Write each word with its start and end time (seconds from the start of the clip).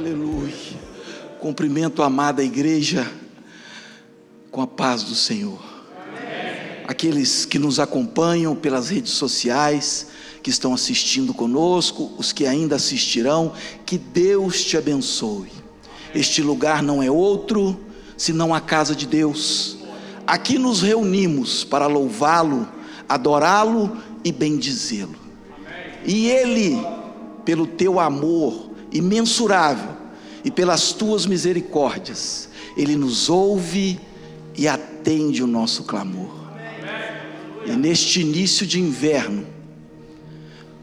Aleluia. 0.00 0.54
Cumprimento 1.40 2.02
a 2.02 2.06
amada 2.06 2.42
igreja 2.42 3.06
com 4.50 4.62
a 4.62 4.66
paz 4.66 5.02
do 5.02 5.14
Senhor. 5.14 5.62
Aqueles 6.88 7.44
que 7.44 7.58
nos 7.58 7.78
acompanham 7.78 8.56
pelas 8.56 8.88
redes 8.88 9.12
sociais, 9.12 10.06
que 10.42 10.48
estão 10.48 10.72
assistindo 10.72 11.34
conosco, 11.34 12.12
os 12.16 12.32
que 12.32 12.46
ainda 12.46 12.76
assistirão, 12.76 13.52
que 13.84 13.98
Deus 13.98 14.64
te 14.64 14.78
abençoe. 14.78 15.52
Este 16.14 16.40
lugar 16.40 16.82
não 16.82 17.02
é 17.02 17.10
outro 17.10 17.78
senão 18.16 18.54
a 18.54 18.60
casa 18.60 18.96
de 18.96 19.06
Deus. 19.06 19.76
Aqui 20.26 20.58
nos 20.58 20.80
reunimos 20.80 21.62
para 21.62 21.86
louvá-lo, 21.86 22.66
adorá-lo 23.06 23.98
e 24.24 24.32
bendizê-lo. 24.32 25.16
E 26.06 26.30
Ele, 26.30 26.82
pelo 27.44 27.66
teu 27.66 28.00
amor 28.00 28.70
imensurável 28.92 29.99
e 30.44 30.50
pelas 30.50 30.92
tuas 30.92 31.26
misericórdias, 31.26 32.48
Ele 32.76 32.96
nos 32.96 33.28
ouve 33.28 34.00
e 34.56 34.66
atende 34.66 35.42
o 35.42 35.46
nosso 35.46 35.84
clamor. 35.84 36.40
E 37.66 37.72
neste 37.72 38.20
início 38.20 38.66
de 38.66 38.80
inverno, 38.80 39.46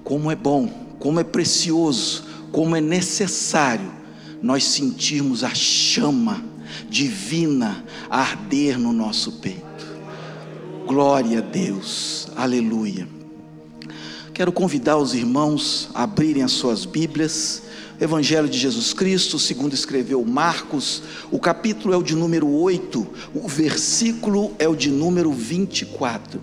como 0.03 0.31
é 0.31 0.35
bom, 0.35 0.67
como 0.99 1.19
é 1.19 1.23
precioso, 1.23 2.23
como 2.51 2.75
é 2.75 2.81
necessário 2.81 3.91
nós 4.41 4.63
sentirmos 4.63 5.43
a 5.43 5.53
chama 5.53 6.43
divina 6.89 7.83
arder 8.09 8.77
no 8.77 8.93
nosso 8.93 9.33
peito. 9.33 9.65
Glória 10.85 11.39
a 11.39 11.41
Deus, 11.41 12.29
aleluia. 12.35 13.07
Quero 14.33 14.51
convidar 14.51 14.97
os 14.97 15.13
irmãos 15.13 15.89
a 15.93 16.03
abrirem 16.03 16.43
as 16.43 16.51
suas 16.51 16.85
Bíblias. 16.85 17.63
Evangelho 17.99 18.47
de 18.47 18.59
Jesus 18.59 18.93
Cristo, 18.93 19.39
segundo 19.39 19.73
escreveu 19.73 20.23
Marcos, 20.23 21.01
o 21.31 21.39
capítulo 21.39 21.95
é 21.95 21.97
o 21.97 22.03
de 22.03 22.15
número 22.15 22.47
8, 22.47 23.07
o 23.33 23.47
versículo 23.47 24.53
é 24.59 24.67
o 24.67 24.75
de 24.75 24.91
número 24.91 25.31
24. 25.31 26.39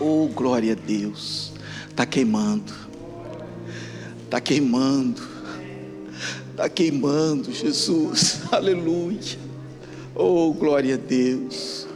Oh, 0.00 0.26
glória 0.34 0.72
a 0.72 0.74
Deus. 0.74 1.52
Está 1.90 2.06
queimando. 2.06 2.72
Está 4.24 4.40
queimando. 4.40 5.22
Está 6.50 6.70
queimando, 6.70 7.52
Jesus. 7.52 8.40
Aleluia. 8.50 9.38
Oh, 10.14 10.54
glória 10.54 10.94
a 10.94 10.98
Deus. 10.98 11.86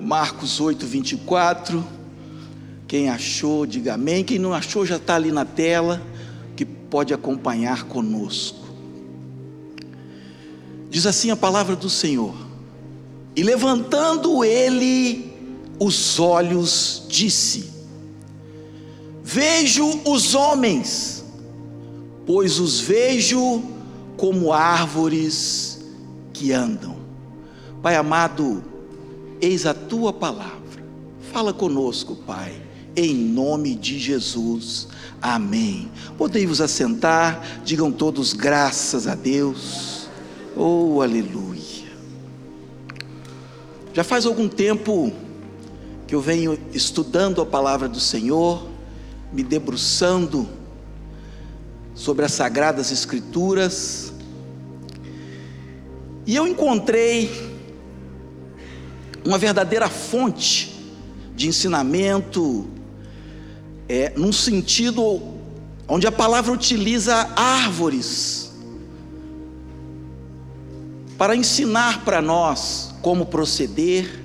Marcos 0.00 0.60
8, 0.60 0.86
24. 0.86 1.84
Quem 2.88 3.10
achou, 3.10 3.66
diga 3.66 3.94
amém. 3.94 4.24
Quem 4.24 4.38
não 4.38 4.54
achou, 4.54 4.86
já 4.86 4.96
está 4.96 5.16
ali 5.16 5.30
na 5.30 5.44
tela, 5.44 6.02
pode 6.90 7.12
acompanhar 7.12 7.84
conosco. 7.84 8.66
Diz 10.90 11.06
assim 11.06 11.30
a 11.30 11.36
palavra 11.36 11.76
do 11.76 11.90
Senhor: 11.90 12.34
E 13.34 13.42
levantando 13.42 14.44
ele 14.44 15.32
os 15.78 16.18
olhos, 16.18 17.04
disse: 17.08 17.70
Vejo 19.22 20.00
os 20.04 20.34
homens, 20.34 21.24
pois 22.24 22.58
os 22.58 22.80
vejo 22.80 23.62
como 24.16 24.52
árvores 24.52 25.84
que 26.32 26.52
andam. 26.52 26.96
Pai 27.82 27.96
amado, 27.96 28.64
eis 29.40 29.66
a 29.66 29.74
tua 29.74 30.12
palavra. 30.12 30.56
Fala 31.32 31.52
conosco, 31.52 32.16
Pai, 32.16 32.60
em 32.96 33.14
nome 33.14 33.74
de 33.74 33.98
Jesus. 33.98 34.88
Amém. 35.20 35.90
Podem 36.16 36.46
vos 36.46 36.60
assentar, 36.60 37.42
digam 37.64 37.90
todos 37.90 38.32
graças 38.32 39.06
a 39.06 39.14
Deus. 39.14 40.08
Oh, 40.54 41.00
aleluia. 41.02 41.86
Já 43.92 44.04
faz 44.04 44.26
algum 44.26 44.48
tempo 44.48 45.12
que 46.06 46.14
eu 46.14 46.20
venho 46.20 46.58
estudando 46.72 47.40
a 47.40 47.46
palavra 47.46 47.88
do 47.88 47.98
Senhor 47.98 48.68
me 49.32 49.42
debruçando 49.42 50.48
sobre 51.94 52.24
as 52.24 52.32
Sagradas 52.32 52.92
Escrituras, 52.92 54.12
e 56.26 56.34
eu 56.34 56.46
encontrei 56.46 57.30
uma 59.24 59.38
verdadeira 59.38 59.88
fonte 59.88 60.74
de 61.34 61.48
ensinamento, 61.48 62.68
é, 63.88 64.12
num 64.16 64.32
sentido 64.32 65.22
onde 65.88 66.06
a 66.06 66.12
palavra 66.12 66.52
utiliza 66.52 67.30
árvores 67.36 68.52
para 71.16 71.34
ensinar 71.34 72.04
para 72.04 72.20
nós 72.20 72.94
como 73.00 73.26
proceder, 73.26 74.22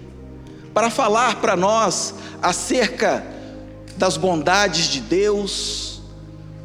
para 0.73 0.89
falar 0.89 1.39
para 1.39 1.55
nós 1.55 2.15
acerca 2.41 3.25
das 3.97 4.17
bondades 4.17 4.87
de 4.87 4.99
Deus, 4.99 6.01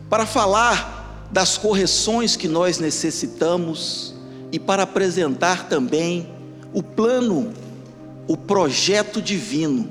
para 0.09 0.25
falar 0.25 1.29
das 1.31 1.59
correções 1.59 2.37
que 2.37 2.49
nós 2.49 2.79
necessitamos 2.79 4.15
e 4.51 4.59
para 4.59 4.85
apresentar 4.85 5.69
também 5.69 6.29
o 6.73 6.83
plano, 6.83 7.53
o 8.27 8.37
projeto 8.37 9.21
divino 9.21 9.89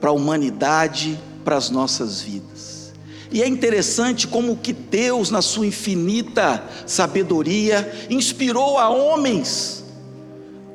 para 0.00 0.10
a 0.10 0.12
humanidade, 0.12 1.18
para 1.44 1.56
as 1.56 1.70
nossas 1.70 2.20
vidas. 2.20 2.92
E 3.32 3.42
é 3.42 3.48
interessante 3.48 4.26
como 4.28 4.56
que 4.58 4.74
Deus, 4.74 5.30
na 5.30 5.40
sua 5.40 5.66
infinita 5.66 6.62
sabedoria, 6.86 8.06
inspirou 8.10 8.78
a 8.78 8.90
homens 8.90 9.82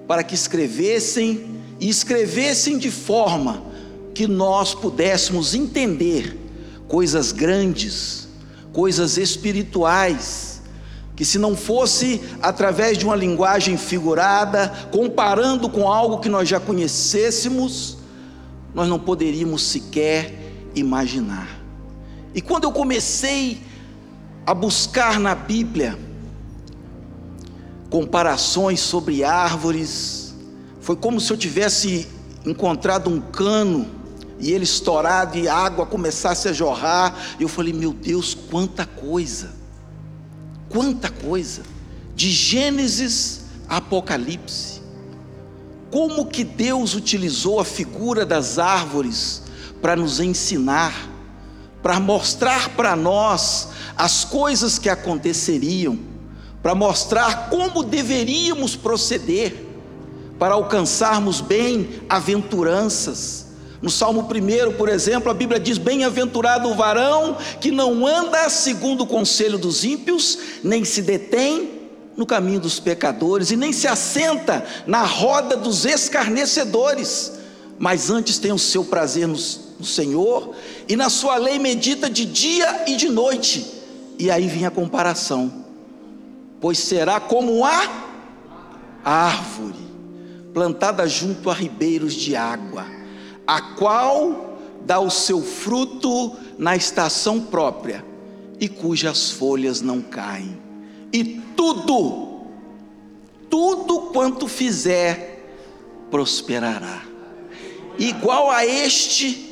para 0.07 0.23
que 0.23 0.33
escrevessem 0.33 1.45
e 1.79 1.87
escrevessem 1.87 2.79
de 2.79 2.89
forma 2.89 3.63
que 4.15 4.25
nós 4.25 4.73
pudéssemos 4.73 5.53
entender 5.53 6.35
coisas 6.87 7.31
grandes, 7.31 8.27
coisas 8.73 9.17
espirituais, 9.17 10.63
que 11.15 11.23
se 11.23 11.37
não 11.37 11.55
fosse 11.55 12.21
através 12.41 12.97
de 12.97 13.05
uma 13.05 13.15
linguagem 13.15 13.77
figurada, 13.77 14.71
comparando 14.91 15.69
com 15.69 15.87
algo 15.87 16.19
que 16.19 16.29
nós 16.29 16.49
já 16.49 16.59
conhecêssemos, 16.59 17.97
nós 18.73 18.87
não 18.87 18.97
poderíamos 18.97 19.61
sequer 19.63 20.36
imaginar. 20.79 21.47
E 22.33 22.41
quando 22.41 22.65
eu 22.65 22.71
comecei 22.71 23.61
a 24.45 24.53
buscar 24.53 25.19
na 25.19 25.35
Bíblia 25.35 25.97
comparações 27.89 28.79
sobre 28.79 29.23
árvores, 29.23 30.35
foi 30.81 30.95
como 30.95 31.19
se 31.19 31.31
eu 31.31 31.37
tivesse 31.37 32.07
encontrado 32.45 33.09
um 33.09 33.19
cano 33.19 33.87
e 34.39 34.51
ele 34.51 34.63
estourado 34.63 35.37
e 35.37 35.47
a 35.47 35.55
água 35.55 35.85
começasse 35.85 36.47
a 36.47 36.53
jorrar. 36.53 37.15
E 37.39 37.43
eu 37.43 37.49
falei: 37.49 37.73
Meu 37.73 37.91
Deus, 37.91 38.33
quanta 38.33 38.85
coisa, 38.85 39.55
quanta 40.69 41.09
coisa, 41.09 41.63
de 42.15 42.29
Gênesis 42.29 43.41
a 43.67 43.77
Apocalipse. 43.77 44.81
Como 45.91 46.25
que 46.25 46.43
Deus 46.43 46.95
utilizou 46.95 47.59
a 47.59 47.65
figura 47.65 48.25
das 48.25 48.59
árvores 48.59 49.43
para 49.81 49.95
nos 49.95 50.19
ensinar, 50.19 50.93
para 51.81 51.99
mostrar 51.99 52.69
para 52.69 52.95
nós 52.95 53.69
as 53.95 54.23
coisas 54.23 54.79
que 54.79 54.89
aconteceriam, 54.89 55.97
para 56.61 56.75
mostrar 56.75 57.49
como 57.49 57.83
deveríamos 57.83 58.75
proceder 58.75 59.67
para 60.39 60.53
alcançarmos 60.53 61.41
bem-aventuranças. 61.41 63.47
No 63.81 63.89
Salmo 63.89 64.21
1, 64.21 64.25
por 64.73 64.87
exemplo, 64.89 65.31
a 65.31 65.33
Bíblia 65.33 65.59
diz: 65.59 65.77
Bem-aventurado 65.77 66.69
o 66.69 66.75
varão 66.75 67.35
que 67.59 67.69
não 67.71 68.07
anda 68.07 68.49
segundo 68.49 69.01
o 69.01 69.07
conselho 69.07 69.57
dos 69.57 69.83
ímpios, 69.83 70.39
nem 70.63 70.85
se 70.85 71.01
detém 71.01 71.89
no 72.15 72.25
caminho 72.25 72.59
dos 72.59 72.79
pecadores, 72.79 73.51
e 73.51 73.55
nem 73.55 73.71
se 73.71 73.87
assenta 73.87 74.65
na 74.87 75.03
roda 75.03 75.55
dos 75.55 75.85
escarnecedores, 75.85 77.33
mas 77.77 78.09
antes 78.09 78.39
tem 78.39 78.51
o 78.51 78.57
seu 78.57 78.83
prazer 78.83 79.27
no, 79.27 79.37
no 79.79 79.85
Senhor, 79.85 80.55
e 80.87 80.95
na 80.95 81.09
sua 81.09 81.37
lei 81.37 81.59
medita 81.59 82.09
de 82.09 82.25
dia 82.25 82.89
e 82.89 82.95
de 82.95 83.09
noite. 83.09 83.65
E 84.17 84.31
aí 84.31 84.47
vem 84.47 84.65
a 84.65 84.71
comparação: 84.71 85.65
pois 86.59 86.79
será 86.79 87.19
como 87.19 87.63
a 87.65 87.87
árvore 89.03 89.87
plantada 90.53 91.07
junto 91.07 91.49
a 91.49 91.53
ribeiros 91.53 92.13
de 92.13 92.35
água 92.35 92.97
a 93.47 93.61
qual 93.61 94.59
dá 94.85 94.99
o 94.99 95.09
seu 95.09 95.41
fruto 95.41 96.35
na 96.57 96.75
estação 96.75 97.39
própria 97.39 98.03
e 98.59 98.67
cujas 98.67 99.31
folhas 99.31 99.81
não 99.81 100.01
caem. 100.01 100.57
E 101.13 101.41
tudo, 101.55 102.41
tudo 103.49 104.11
quanto 104.11 104.47
fizer, 104.47 105.55
prosperará. 106.11 107.03
Igual 107.97 108.51
a 108.51 108.65
este, 108.65 109.46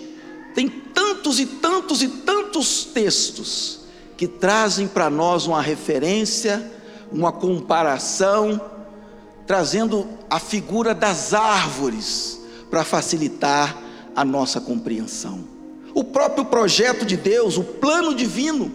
tem 0.56 0.70
tantos 0.70 1.40
e 1.40 1.46
tantos 1.46 2.02
e 2.02 2.08
tantos 2.08 2.86
textos 2.86 3.82
que 4.18 4.28
trazem 4.28 4.88
para 4.88 5.10
nós 5.10 5.46
uma 5.46 5.62
referência 5.62 6.72
uma 7.12 7.32
comparação, 7.32 8.60
trazendo 9.46 10.08
a 10.30 10.40
figura 10.40 10.94
das 10.94 11.34
árvores 11.34 12.42
para 12.70 12.84
facilitar 12.84 13.78
a 14.16 14.26
nossa 14.26 14.60
compreensão. 14.60 15.44
O 15.94 16.04
próprio 16.04 16.46
projeto 16.46 17.06
de 17.06 17.16
Deus, 17.16 17.58
o 17.58 17.64
plano 17.64 18.14
divino. 18.14 18.72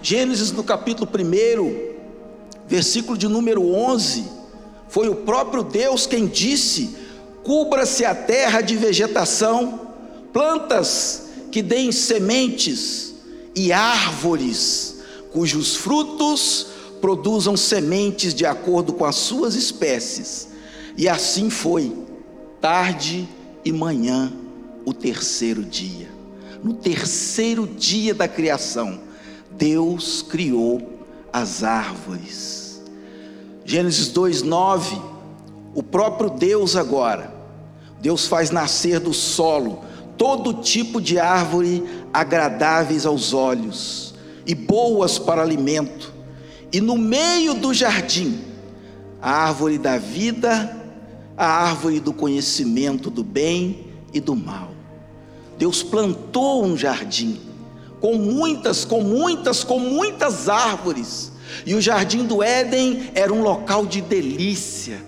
Gênesis 0.00 0.52
no 0.52 0.62
capítulo 0.62 1.08
1, 1.08 1.96
versículo 2.66 3.18
de 3.18 3.28
número 3.28 3.72
11, 3.74 4.24
foi 4.88 5.08
o 5.08 5.16
próprio 5.16 5.62
Deus 5.62 6.06
quem 6.06 6.26
disse: 6.26 6.96
cubra-se 7.44 8.04
a 8.04 8.14
terra 8.14 8.60
de 8.60 8.76
vegetação, 8.76 9.87
plantas 10.32 11.28
que 11.50 11.62
deem 11.62 11.92
sementes 11.92 13.14
e 13.54 13.72
árvores 13.72 14.98
cujos 15.32 15.76
frutos 15.76 16.66
produzam 17.00 17.56
sementes 17.56 18.34
de 18.34 18.44
acordo 18.44 18.92
com 18.92 19.04
as 19.04 19.16
suas 19.16 19.54
espécies. 19.54 20.48
E 20.96 21.08
assim 21.08 21.48
foi, 21.48 21.96
tarde 22.60 23.28
e 23.64 23.72
manhã, 23.72 24.32
o 24.84 24.92
terceiro 24.92 25.62
dia. 25.62 26.08
No 26.62 26.74
terceiro 26.74 27.66
dia 27.66 28.14
da 28.14 28.26
criação, 28.26 29.00
Deus 29.52 30.22
criou 30.22 30.98
as 31.32 31.62
árvores. 31.62 32.80
Gênesis 33.64 34.08
2:9, 34.08 35.00
o 35.74 35.82
próprio 35.82 36.30
Deus 36.30 36.74
agora, 36.74 37.32
Deus 38.00 38.26
faz 38.26 38.50
nascer 38.50 38.98
do 38.98 39.12
solo 39.12 39.84
todo 40.18 40.52
tipo 40.54 41.00
de 41.00 41.18
árvore 41.18 41.84
agradáveis 42.12 43.06
aos 43.06 43.32
olhos 43.32 44.14
e 44.44 44.54
boas 44.54 45.18
para 45.18 45.40
alimento, 45.40 46.12
e 46.72 46.80
no 46.80 46.98
meio 46.98 47.54
do 47.54 47.72
jardim, 47.72 48.40
a 49.22 49.30
árvore 49.30 49.78
da 49.78 49.96
vida, 49.96 50.76
a 51.36 51.46
árvore 51.46 52.00
do 52.00 52.12
conhecimento 52.12 53.08
do 53.08 53.22
bem 53.22 53.86
e 54.12 54.20
do 54.20 54.34
mal. 54.34 54.70
Deus 55.56 55.82
plantou 55.82 56.64
um 56.64 56.76
jardim 56.76 57.40
com 58.00 58.14
muitas, 58.14 58.84
com 58.84 59.02
muitas, 59.02 59.64
com 59.64 59.78
muitas 59.78 60.48
árvores. 60.48 61.32
E 61.66 61.74
o 61.74 61.80
jardim 61.80 62.24
do 62.24 62.42
Éden 62.42 63.10
era 63.14 63.32
um 63.32 63.42
local 63.42 63.86
de 63.86 64.00
delícia, 64.00 65.00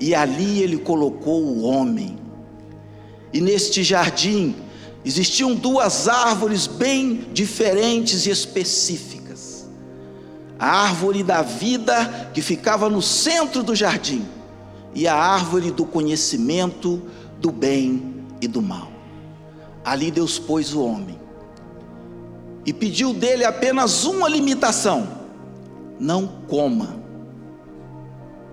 e 0.00 0.14
ali 0.14 0.62
ele 0.62 0.78
colocou 0.78 1.42
o 1.42 1.62
homem. 1.62 2.16
E 3.32 3.40
neste 3.40 3.82
jardim 3.82 4.54
existiam 5.04 5.54
duas 5.54 6.08
árvores 6.08 6.66
bem 6.66 7.26
diferentes 7.32 8.26
e 8.26 8.30
específicas. 8.30 9.66
A 10.58 10.66
árvore 10.66 11.22
da 11.22 11.42
vida, 11.42 12.30
que 12.34 12.42
ficava 12.42 12.88
no 12.88 13.00
centro 13.00 13.62
do 13.62 13.74
jardim, 13.74 14.26
e 14.94 15.06
a 15.06 15.14
árvore 15.14 15.70
do 15.70 15.84
conhecimento 15.84 17.02
do 17.40 17.52
bem 17.52 18.24
e 18.40 18.48
do 18.48 18.60
mal. 18.60 18.90
Ali 19.84 20.10
Deus 20.10 20.38
pôs 20.38 20.74
o 20.74 20.82
homem 20.82 21.18
e 22.66 22.72
pediu 22.72 23.14
dele 23.14 23.44
apenas 23.44 24.04
uma 24.04 24.28
limitação: 24.28 25.08
não 25.98 26.26
coma 26.46 26.96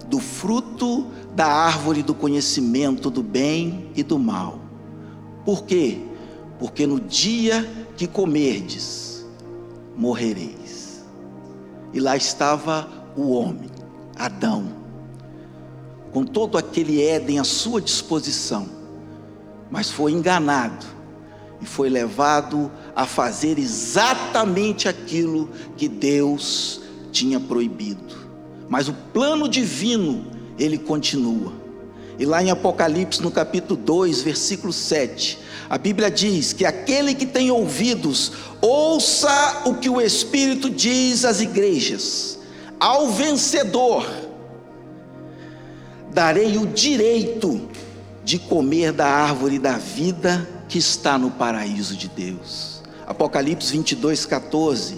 do 0.08 0.20
fruto 0.20 1.08
da 1.36 1.48
árvore 1.48 2.02
do 2.02 2.14
conhecimento 2.14 3.10
do 3.10 3.22
bem 3.22 3.90
e 3.96 4.04
do 4.04 4.18
mal. 4.18 4.60
Por 5.46 5.64
quê? 5.64 6.00
Porque 6.58 6.88
no 6.88 7.00
dia 7.00 7.70
que 7.96 8.08
comerdes, 8.08 9.26
morrereis. 9.96 11.06
E 11.94 12.00
lá 12.00 12.18
estava 12.18 12.90
o 13.16 13.32
homem, 13.32 13.70
Adão, 14.18 14.66
com 16.12 16.26
todo 16.26 16.58
aquele 16.58 17.02
Éden 17.02 17.40
à 17.40 17.44
sua 17.44 17.80
disposição, 17.80 18.68
mas 19.70 19.90
foi 19.90 20.12
enganado 20.12 20.86
e 21.62 21.66
foi 21.66 21.90
levado 21.90 22.72
a 22.96 23.06
fazer 23.06 23.58
exatamente 23.58 24.88
aquilo 24.90 25.50
que 25.78 25.88
Deus 25.88 26.82
tinha 27.12 27.40
proibido. 27.40 28.16
Mas 28.68 28.90
o 28.90 28.94
plano 28.94 29.48
divino, 29.48 30.26
ele 30.58 30.78
continua. 30.78 31.65
E 32.18 32.26
lá 32.26 32.42
em 32.42 32.50
Apocalipse, 32.50 33.22
no 33.22 33.30
capítulo 33.30 33.80
2, 33.80 34.22
versículo 34.22 34.72
7, 34.72 35.40
a 35.70 35.78
Bíblia 35.78 36.10
diz 36.10 36.54
que 36.54 36.66
aquele 36.66 37.14
que 37.14 37.26
tem 37.26 37.52
ouvidos, 37.52 38.32
ouça 38.62 39.64
o 39.66 39.76
que 39.76 39.90
o 39.90 40.00
Espírito 40.00 40.70
diz 40.70 41.26
às 41.26 41.42
igrejas. 41.42 42.40
Ao 42.80 43.10
vencedor, 43.10 44.10
darei 46.14 46.58
o 46.58 46.66
direito 46.66 47.68
de 48.24 48.40
comer 48.40 48.92
da 48.92 49.08
árvore 49.08 49.60
da 49.60 49.78
vida 49.78 50.48
que 50.70 50.78
está 50.78 51.18
no 51.18 51.32
paraíso 51.32 51.96
de 51.96 52.08
Deus. 52.08 52.82
Apocalipse 53.06 53.72
22, 53.72 54.26
14. 54.26 54.98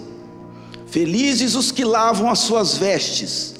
Felizes 0.86 1.54
os 1.54 1.70
que 1.70 1.84
lavam 1.84 2.30
as 2.30 2.38
suas 2.38 2.76
vestes, 2.76 3.54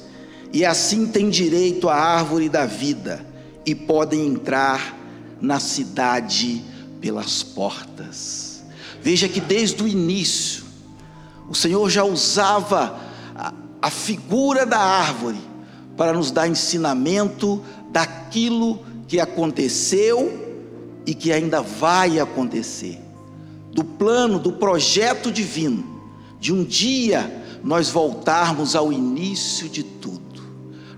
e 0.51 0.65
assim 0.65 1.05
têm 1.05 1.29
direito 1.29 1.87
à 1.87 1.95
árvore 1.95 2.49
da 2.49 2.65
vida, 2.65 3.23
e 3.69 3.75
podem 3.75 4.25
entrar 4.25 4.97
na 5.39 5.59
cidade 5.59 6.63
pelas 6.99 7.43
portas. 7.43 8.63
Veja 8.99 9.29
que 9.29 9.39
desde 9.39 9.83
o 9.83 9.87
início, 9.87 10.63
o 11.47 11.53
Senhor 11.53 11.87
já 11.87 12.03
usava 12.03 12.99
a, 13.35 13.53
a 13.79 13.91
figura 13.91 14.65
da 14.65 14.79
árvore 14.79 15.37
para 15.95 16.13
nos 16.13 16.31
dar 16.31 16.47
ensinamento 16.47 17.63
daquilo 17.91 18.83
que 19.07 19.19
aconteceu 19.19 20.65
e 21.05 21.13
que 21.13 21.31
ainda 21.31 21.61
vai 21.61 22.19
acontecer, 22.19 22.99
do 23.71 23.83
plano, 23.83 24.39
do 24.39 24.53
projeto 24.53 25.31
divino, 25.31 26.01
de 26.39 26.51
um 26.51 26.63
dia 26.63 27.59
nós 27.63 27.89
voltarmos 27.89 28.75
ao 28.75 28.91
início 28.91 29.69
de 29.69 29.83
tudo. 29.83 30.41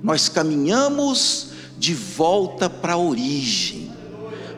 Nós 0.01 0.29
caminhamos 0.29 1.50
de 1.81 1.95
volta 1.95 2.69
para 2.69 2.94
a 2.94 2.98
origem, 2.98 3.92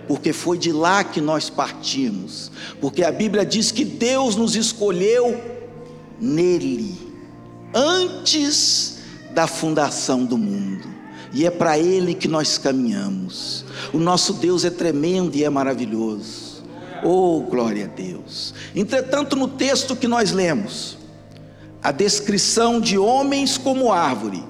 porque 0.09 0.33
foi 0.33 0.57
de 0.57 0.73
lá 0.73 1.05
que 1.05 1.21
nós 1.21 1.49
partimos, 1.49 2.51
porque 2.81 3.01
a 3.01 3.13
Bíblia 3.13 3.45
diz 3.45 3.71
que 3.71 3.85
Deus 3.85 4.35
nos 4.35 4.57
escolheu 4.57 5.41
nele, 6.19 6.99
antes 7.73 8.97
da 9.31 9.47
fundação 9.47 10.25
do 10.25 10.37
mundo 10.37 10.85
e 11.33 11.45
é 11.45 11.49
para 11.49 11.79
Ele 11.79 12.13
que 12.13 12.27
nós 12.27 12.57
caminhamos. 12.57 13.63
O 13.93 13.97
nosso 13.97 14.33
Deus 14.33 14.65
é 14.65 14.69
tremendo 14.69 15.33
e 15.37 15.45
é 15.45 15.49
maravilhoso. 15.49 16.61
Oh, 17.01 17.39
glória 17.49 17.85
a 17.85 17.87
Deus. 17.87 18.53
Entretanto, 18.75 19.37
no 19.37 19.47
texto 19.47 19.95
que 19.95 20.09
nós 20.09 20.33
lemos, 20.33 20.97
a 21.81 21.89
descrição 21.89 22.81
de 22.81 22.97
homens 22.97 23.57
como 23.57 23.93
árvore 23.93 24.43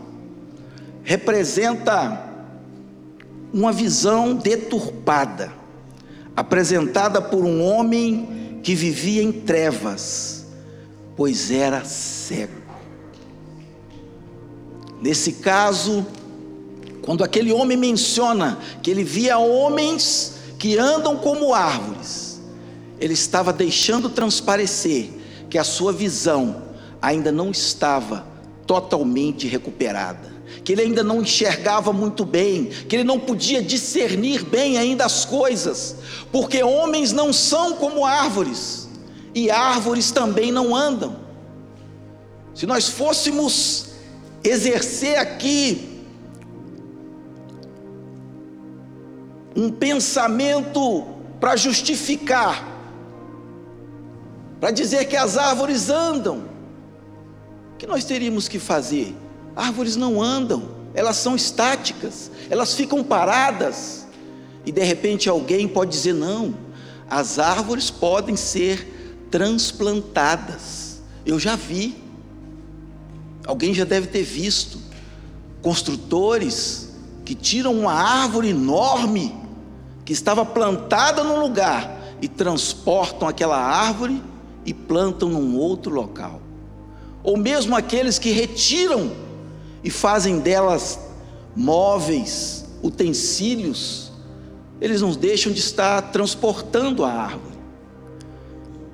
representa 1.03 2.32
uma 3.53 3.71
visão 3.71 4.33
deturpada, 4.33 5.53
apresentada 6.35 7.21
por 7.21 7.45
um 7.45 7.63
homem 7.63 8.59
que 8.63 8.73
vivia 8.73 9.21
em 9.21 9.31
trevas, 9.31 10.47
pois 11.15 11.51
era 11.51 11.85
cego. 11.85 12.63
Nesse 14.99 15.33
caso, 15.33 16.05
quando 17.03 17.23
aquele 17.23 17.51
homem 17.51 17.77
menciona 17.77 18.57
que 18.81 18.89
ele 18.89 19.03
via 19.03 19.37
homens 19.37 20.35
que 20.57 20.77
andam 20.77 21.17
como 21.17 21.53
árvores, 21.53 22.41
ele 22.99 23.13
estava 23.13 23.51
deixando 23.51 24.09
transparecer 24.09 25.09
que 25.49 25.57
a 25.57 25.63
sua 25.63 25.91
visão 25.91 26.63
ainda 27.01 27.31
não 27.31 27.51
estava 27.51 28.25
totalmente 28.65 29.45
recuperada, 29.45 30.32
que 30.63 30.71
ele 30.71 30.81
ainda 30.81 31.03
não 31.03 31.21
enxergava 31.21 31.91
muito 31.91 32.25
bem, 32.25 32.65
que 32.65 32.95
ele 32.95 33.03
não 33.03 33.19
podia 33.19 33.61
discernir 33.61 34.43
bem 34.43 34.77
ainda 34.77 35.05
as 35.05 35.25
coisas, 35.25 35.95
porque 36.31 36.63
homens 36.63 37.11
não 37.11 37.33
são 37.33 37.73
como 37.73 38.05
árvores, 38.05 38.87
e 39.35 39.49
árvores 39.49 40.11
também 40.11 40.51
não 40.51 40.75
andam. 40.75 41.17
Se 42.53 42.65
nós 42.65 42.87
fôssemos 42.87 43.87
exercer 44.43 45.17
aqui 45.17 45.89
um 49.55 49.71
pensamento 49.71 51.05
para 51.39 51.55
justificar, 51.55 52.67
para 54.59 54.71
dizer 54.71 55.05
que 55.05 55.15
as 55.15 55.37
árvores 55.37 55.89
andam. 55.89 56.45
O 57.73 57.77
que 57.77 57.85
nós 57.85 58.05
teríamos 58.05 58.47
que 58.47 58.59
fazer? 58.59 59.15
Árvores 59.55 59.95
não 59.95 60.21
andam, 60.21 60.63
elas 60.93 61.17
são 61.17 61.35
estáticas, 61.35 62.31
elas 62.49 62.73
ficam 62.73 63.03
paradas. 63.03 64.07
E 64.65 64.71
de 64.71 64.83
repente 64.83 65.29
alguém 65.29 65.67
pode 65.67 65.91
dizer: 65.91 66.13
não, 66.13 66.55
as 67.09 67.39
árvores 67.39 67.89
podem 67.89 68.35
ser 68.35 69.27
transplantadas. 69.29 71.01
Eu 71.25 71.39
já 71.39 71.55
vi. 71.55 72.01
Alguém 73.45 73.73
já 73.73 73.83
deve 73.83 74.07
ter 74.07 74.23
visto 74.23 74.79
construtores 75.61 76.93
que 77.25 77.35
tiram 77.35 77.73
uma 77.73 77.93
árvore 77.93 78.49
enorme 78.49 79.35
que 80.05 80.13
estava 80.13 80.45
plantada 80.45 81.23
num 81.23 81.39
lugar 81.39 82.01
e 82.21 82.27
transportam 82.27 83.27
aquela 83.27 83.57
árvore 83.57 84.21
e 84.65 84.73
plantam 84.73 85.29
num 85.29 85.57
outro 85.57 85.93
local. 85.93 86.41
Ou 87.23 87.37
mesmo 87.37 87.75
aqueles 87.75 88.19
que 88.19 88.31
retiram 88.31 89.11
e 89.83 89.89
fazem 89.89 90.39
delas 90.39 90.99
móveis, 91.55 92.65
utensílios, 92.81 94.11
eles 94.79 95.01
não 95.01 95.11
deixam 95.11 95.51
de 95.51 95.59
estar 95.59 96.01
transportando 96.11 97.05
a 97.05 97.11
árvore. 97.11 97.57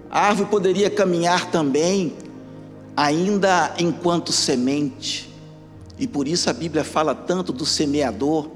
A 0.10 0.27
árvore 0.27 0.50
poderia 0.50 0.89
caminhar 0.89 1.51
também, 1.51 2.15
ainda 2.96 3.74
enquanto 3.77 4.31
semente, 4.31 5.34
e 5.98 6.08
por 6.08 6.27
isso 6.27 6.50
a 6.50 6.53
Bíblia 6.53 6.84
fala 6.84 7.13
tanto 7.13 7.51
do 7.51 7.65
semeador 7.65 8.50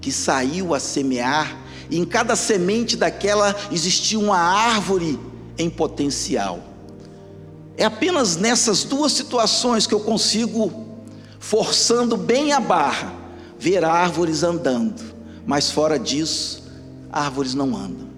que 0.00 0.12
saiu 0.12 0.74
a 0.74 0.80
semear, 0.80 1.58
e 1.90 1.98
em 1.98 2.04
cada 2.04 2.36
semente 2.36 2.96
daquela 2.96 3.54
existia 3.70 4.18
uma 4.18 4.38
árvore 4.38 5.18
em 5.58 5.68
potencial. 5.70 6.60
É 7.76 7.84
apenas 7.84 8.36
nessas 8.36 8.84
duas 8.84 9.12
situações 9.12 9.86
que 9.86 9.94
eu 9.94 10.00
consigo, 10.00 10.83
forçando 11.46 12.16
bem 12.16 12.52
a 12.52 12.58
barra, 12.58 13.14
ver 13.58 13.84
árvores 13.84 14.42
andando, 14.42 15.02
mas 15.46 15.70
fora 15.70 15.98
disso, 15.98 16.64
árvores 17.12 17.54
não 17.54 17.76
andam. 17.76 18.08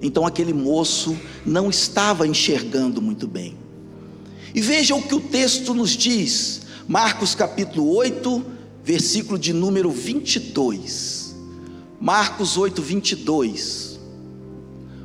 Então 0.00 0.24
aquele 0.24 0.54
moço 0.54 1.14
não 1.44 1.68
estava 1.68 2.26
enxergando 2.26 3.02
muito 3.02 3.28
bem. 3.28 3.54
E 4.54 4.62
veja 4.62 4.94
o 4.94 5.02
que 5.02 5.14
o 5.14 5.20
texto 5.20 5.74
nos 5.74 5.90
diz, 5.90 6.62
Marcos 6.88 7.34
capítulo 7.34 7.94
8, 7.94 8.46
versículo 8.82 9.38
de 9.38 9.52
número 9.52 9.90
22. 9.90 11.36
Marcos 12.00 12.56
8, 12.56 12.80
22. 12.80 14.00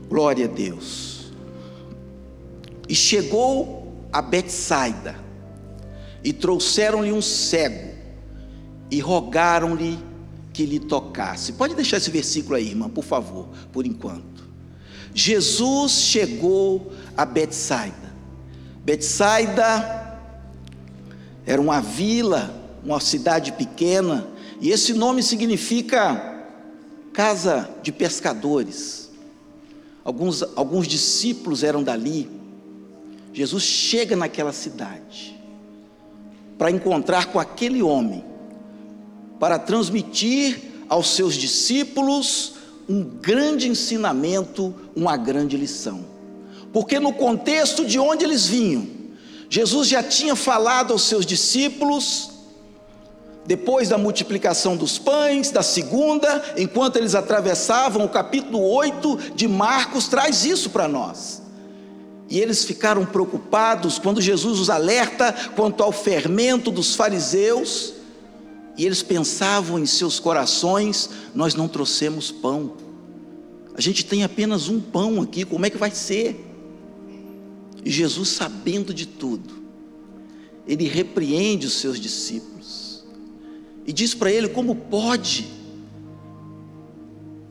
Glória 0.07 0.45
a 0.45 0.47
Deus. 0.47 1.25
E 2.87 2.95
chegou 2.95 4.07
a 4.13 4.21
Betsaida, 4.21 5.24
e 6.25 6.33
trouxeram-lhe 6.33 7.11
um 7.11 7.21
cego, 7.21 7.93
e 8.89 8.99
rogaram-lhe 8.99 9.99
que 10.51 10.65
lhe 10.65 10.79
tocasse. 10.79 11.53
Pode 11.53 11.75
deixar 11.75 11.97
esse 11.97 12.09
versículo 12.09 12.55
aí, 12.55 12.67
irmã, 12.67 12.89
por 12.89 13.03
favor, 13.03 13.49
por 13.71 13.85
enquanto. 13.85 14.43
Jesus 15.13 15.91
chegou 15.91 16.91
a 17.15 17.25
Betsaida. 17.25 18.15
Betsaida 18.83 20.19
era 21.45 21.61
uma 21.61 21.79
vila, 21.79 22.59
uma 22.83 22.99
cidade 22.99 23.51
pequena, 23.51 24.27
e 24.59 24.71
esse 24.71 24.95
nome 24.95 25.21
significa 25.21 26.43
casa 27.13 27.69
de 27.83 27.91
pescadores. 27.91 29.11
Alguns, 30.03 30.41
alguns 30.55 30.87
discípulos 30.87 31.63
eram 31.63 31.83
dali. 31.83 32.27
Jesus 33.31 33.61
chega 33.61 34.15
naquela 34.15 34.51
cidade 34.51 35.34
para 36.57 36.71
encontrar 36.71 37.27
com 37.27 37.39
aquele 37.39 37.81
homem 37.81 38.23
para 39.39 39.59
transmitir 39.59 40.59
aos 40.87 41.09
seus 41.09 41.35
discípulos 41.35 42.53
um 42.87 43.03
grande 43.03 43.67
ensinamento, 43.67 44.73
uma 44.95 45.17
grande 45.17 45.57
lição. 45.57 46.05
Porque 46.71 46.99
no 46.99 47.13
contexto 47.13 47.85
de 47.85 47.97
onde 47.99 48.23
eles 48.23 48.45
vinham, 48.45 48.87
Jesus 49.49 49.87
já 49.87 50.03
tinha 50.03 50.35
falado 50.35 50.91
aos 50.93 51.03
seus 51.03 51.25
discípulos, 51.25 52.31
depois 53.45 53.89
da 53.89 53.97
multiplicação 53.97 54.75
dos 54.75 54.97
pães, 54.97 55.51
da 55.51 55.61
segunda, 55.61 56.43
enquanto 56.57 56.97
eles 56.97 57.13
atravessavam, 57.13 58.05
o 58.05 58.09
capítulo 58.09 58.59
8 58.61 59.33
de 59.35 59.47
Marcos 59.47 60.07
traz 60.07 60.45
isso 60.45 60.69
para 60.69 60.87
nós. 60.87 61.44
E 62.29 62.39
eles 62.39 62.63
ficaram 62.63 63.05
preocupados 63.05 63.99
quando 63.99 64.19
Jesus 64.21 64.59
os 64.59 64.69
alerta 64.69 65.33
quanto 65.55 65.83
ao 65.83 65.91
fermento 65.91 66.71
dos 66.71 66.95
fariseus 66.95 67.93
e 68.77 68.85
eles 68.85 69.01
pensavam 69.01 69.79
em 69.79 69.85
seus 69.85 70.19
corações: 70.19 71.09
nós 71.33 71.55
não 71.55 71.67
trouxemos 71.67 72.31
pão, 72.31 72.73
a 73.73 73.81
gente 73.81 74.05
tem 74.05 74.23
apenas 74.23 74.67
um 74.69 74.79
pão 74.79 75.21
aqui, 75.21 75.45
como 75.45 75.65
é 75.65 75.69
que 75.69 75.77
vai 75.77 75.91
ser? 75.91 76.45
E 77.83 77.91
Jesus, 77.91 78.29
sabendo 78.29 78.93
de 78.93 79.05
tudo, 79.05 79.53
ele 80.67 80.87
repreende 80.87 81.67
os 81.67 81.73
seus 81.73 81.99
discípulos 81.99 83.05
e 83.85 83.93
diz 83.93 84.13
para 84.13 84.31
ele: 84.31 84.49
como 84.49 84.75
pode? 84.75 85.47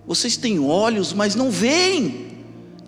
Vocês 0.07 0.37
têm 0.37 0.59
olhos, 0.59 1.15
mas 1.15 1.35
não 1.35 1.51
veem, 1.51 2.34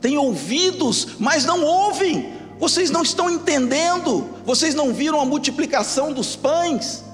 têm 0.00 0.18
ouvidos, 0.18 1.08
mas 1.18 1.44
não 1.44 1.64
ouvem, 1.64 2.32
vocês 2.58 2.90
não 2.90 3.02
estão 3.02 3.30
entendendo, 3.30 4.26
vocês 4.44 4.74
não 4.74 4.92
viram 4.92 5.20
a 5.20 5.24
multiplicação 5.24 6.12
dos 6.12 6.34
pães. 6.34 7.04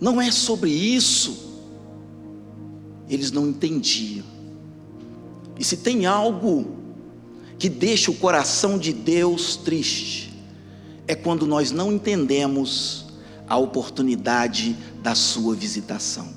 Não 0.00 0.20
é 0.20 0.30
sobre 0.30 0.70
isso. 0.70 1.44
Eles 3.08 3.30
não 3.30 3.48
entendiam. 3.48 4.24
E 5.58 5.64
se 5.64 5.78
tem 5.78 6.06
algo 6.06 6.76
que 7.58 7.68
deixa 7.68 8.10
o 8.10 8.14
coração 8.14 8.78
de 8.78 8.92
Deus 8.92 9.56
triste, 9.56 10.34
é 11.08 11.14
quando 11.14 11.46
nós 11.46 11.70
não 11.70 11.92
entendemos 11.92 13.06
a 13.48 13.56
oportunidade 13.56 14.76
da 15.02 15.14
sua 15.14 15.54
visitação. 15.54 16.28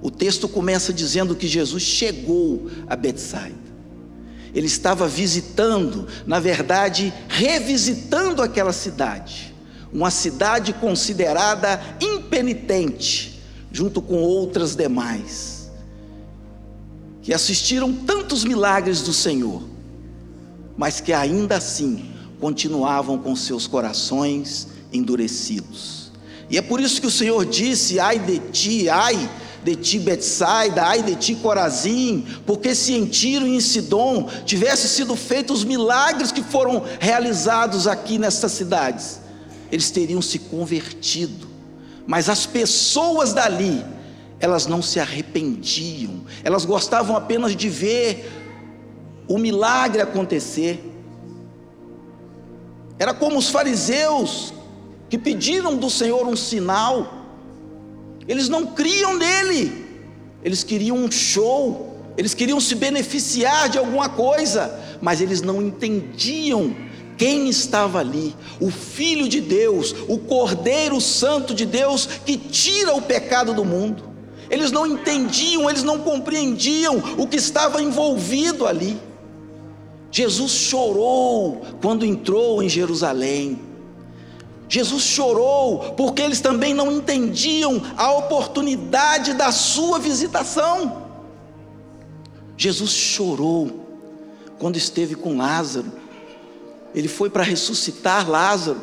O 0.00 0.10
texto 0.10 0.46
começa 0.46 0.92
dizendo 0.92 1.34
que 1.34 1.48
Jesus 1.48 1.82
chegou 1.82 2.70
a 2.86 2.94
Betsaida. 2.94 3.63
Ele 4.54 4.66
estava 4.66 5.08
visitando, 5.08 6.06
na 6.26 6.38
verdade, 6.38 7.12
revisitando 7.28 8.40
aquela 8.40 8.72
cidade 8.72 9.54
uma 9.94 10.10
cidade 10.10 10.72
considerada 10.72 11.80
impenitente, 12.00 13.40
junto 13.70 14.02
com 14.02 14.16
outras 14.16 14.74
demais, 14.74 15.70
que 17.22 17.32
assistiram 17.32 17.92
tantos 17.92 18.42
milagres 18.42 19.02
do 19.02 19.12
Senhor, 19.12 19.62
mas 20.76 21.00
que 21.00 21.12
ainda 21.12 21.56
assim 21.58 22.10
continuavam 22.40 23.16
com 23.16 23.36
seus 23.36 23.68
corações 23.68 24.66
endurecidos. 24.92 26.10
E 26.50 26.58
é 26.58 26.62
por 26.62 26.80
isso 26.80 27.00
que 27.00 27.06
o 27.06 27.10
Senhor 27.10 27.46
disse: 27.46 28.00
ai 28.00 28.18
de 28.18 28.40
ti, 28.50 28.88
ai 28.88 29.30
de 29.64 29.74
ti 29.74 29.98
Betsaida, 29.98 30.82
ai 30.84 31.02
de 31.02 31.16
ti 31.16 31.34
Corazim, 31.34 32.26
porque 32.44 32.74
se 32.74 32.92
em 32.92 33.06
Tiro 33.06 33.46
e 33.46 33.56
em 33.56 33.60
Sidom 33.60 34.28
tivessem 34.44 34.88
sido 34.88 35.16
feitos 35.16 35.60
os 35.60 35.64
milagres 35.64 36.30
que 36.30 36.42
foram 36.42 36.84
realizados 37.00 37.86
aqui 37.86 38.18
nessas 38.18 38.52
cidades, 38.52 39.20
eles 39.72 39.90
teriam 39.90 40.20
se 40.20 40.38
convertido. 40.38 41.48
Mas 42.06 42.28
as 42.28 42.44
pessoas 42.44 43.32
dali, 43.32 43.82
elas 44.38 44.66
não 44.66 44.82
se 44.82 45.00
arrependiam, 45.00 46.24
elas 46.44 46.66
gostavam 46.66 47.16
apenas 47.16 47.56
de 47.56 47.68
ver 47.70 48.30
o 49.26 49.38
milagre 49.38 50.02
acontecer. 50.02 50.92
Era 52.98 53.14
como 53.14 53.38
os 53.38 53.48
fariseus 53.48 54.52
que 55.08 55.16
pediram 55.16 55.76
do 55.76 55.88
Senhor 55.88 56.26
um 56.26 56.36
sinal, 56.36 57.23
eles 58.26 58.48
não 58.48 58.66
criam 58.66 59.16
nele, 59.16 59.84
eles 60.42 60.62
queriam 60.62 60.96
um 60.96 61.10
show, 61.10 62.00
eles 62.16 62.34
queriam 62.34 62.60
se 62.60 62.74
beneficiar 62.74 63.68
de 63.68 63.78
alguma 63.78 64.08
coisa, 64.08 64.78
mas 65.00 65.20
eles 65.20 65.42
não 65.42 65.60
entendiam 65.60 66.74
quem 67.16 67.48
estava 67.48 68.00
ali? 68.00 68.34
O 68.60 68.70
Filho 68.70 69.28
de 69.28 69.40
Deus, 69.40 69.94
o 70.08 70.18
Cordeiro 70.18 71.00
Santo 71.00 71.54
de 71.54 71.64
Deus 71.64 72.06
que 72.06 72.36
tira 72.36 72.94
o 72.94 73.02
pecado 73.02 73.54
do 73.54 73.64
mundo. 73.64 74.02
Eles 74.50 74.70
não 74.70 74.86
entendiam, 74.86 75.68
eles 75.70 75.82
não 75.82 76.00
compreendiam 76.00 77.02
o 77.16 77.26
que 77.26 77.36
estava 77.36 77.82
envolvido 77.82 78.66
ali. 78.66 78.98
Jesus 80.10 80.52
chorou 80.52 81.62
quando 81.80 82.04
entrou 82.04 82.62
em 82.62 82.68
Jerusalém. 82.68 83.58
Jesus 84.68 85.02
chorou 85.02 85.94
porque 85.96 86.22
eles 86.22 86.40
também 86.40 86.72
não 86.72 86.90
entendiam 86.90 87.82
a 87.96 88.12
oportunidade 88.12 89.34
da 89.34 89.52
sua 89.52 89.98
visitação. 89.98 91.04
Jesus 92.56 92.90
chorou 92.90 93.86
quando 94.58 94.76
esteve 94.76 95.14
com 95.14 95.36
Lázaro 95.36 96.04
ele 96.94 97.08
foi 97.08 97.28
para 97.28 97.42
ressuscitar 97.42 98.30
Lázaro. 98.30 98.80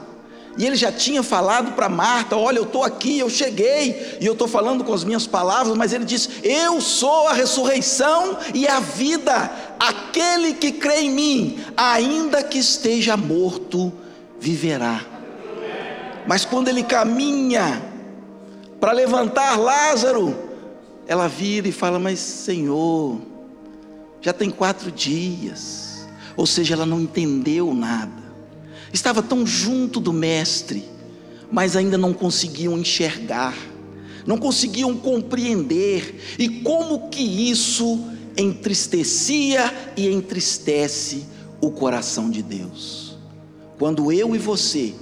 E 0.58 0.66
ele 0.66 0.76
já 0.76 0.92
tinha 0.92 1.24
falado 1.24 1.72
para 1.72 1.88
Marta: 1.88 2.36
Olha, 2.36 2.58
eu 2.58 2.64
estou 2.64 2.84
aqui, 2.84 3.20
eu 3.20 3.30
cheguei, 3.30 4.18
e 4.20 4.26
eu 4.26 4.34
estou 4.34 4.50
falando 4.50 4.84
com 4.84 4.94
as 4.94 5.06
minhas 5.06 5.26
palavras, 5.26 5.78
mas 5.78 5.94
ele 5.94 6.04
disse: 6.04 6.30
Eu 6.44 6.82
sou 6.82 7.30
a 7.30 7.34
ressurreição 7.34 8.38
e 8.54 8.68
a 8.68 8.82
vida. 8.82 9.50
Aquele 9.80 10.54
que 10.54 10.74
crê 10.74 11.04
em 11.04 11.12
mim, 11.12 11.60
ainda 11.78 12.44
que 12.44 12.58
esteja 12.58 13.16
morto, 13.16 13.94
viverá. 14.40 15.11
Mas 16.28 16.46
quando 16.46 16.68
ele 16.68 16.84
caminha 16.84 17.82
para 18.80 18.92
levantar 18.92 19.58
Lázaro, 19.58 20.36
ela 21.08 21.28
vira 21.28 21.68
e 21.68 21.72
fala: 21.72 22.00
Mas 22.00 22.20
Senhor, 22.20 23.20
já 24.22 24.32
tem 24.32 24.50
quatro 24.50 24.92
dias. 24.92 26.08
Ou 26.38 26.46
seja, 26.46 26.74
ela 26.74 26.86
não 26.86 27.02
entendeu 27.02 27.74
nada. 27.74 28.22
Estava 28.94 29.22
tão 29.22 29.46
junto 29.46 30.00
do 30.00 30.14
Mestre, 30.14 30.84
mas 31.52 31.76
ainda 31.76 31.98
não 31.98 32.14
conseguiam 32.14 32.78
enxergar, 32.78 33.56
não 34.26 34.38
conseguiam 34.38 34.96
compreender. 34.96 36.36
E 36.38 36.62
como 36.62 37.10
que 37.10 37.22
isso 37.22 38.00
entristecia 38.38 39.74
e 39.98 40.08
entristece 40.08 41.26
o 41.60 41.72
coração 41.72 42.30
de 42.30 42.42
Deus? 42.42 43.18
Quando 43.78 44.12
eu 44.12 44.36
e 44.36 44.38
você 44.38 44.94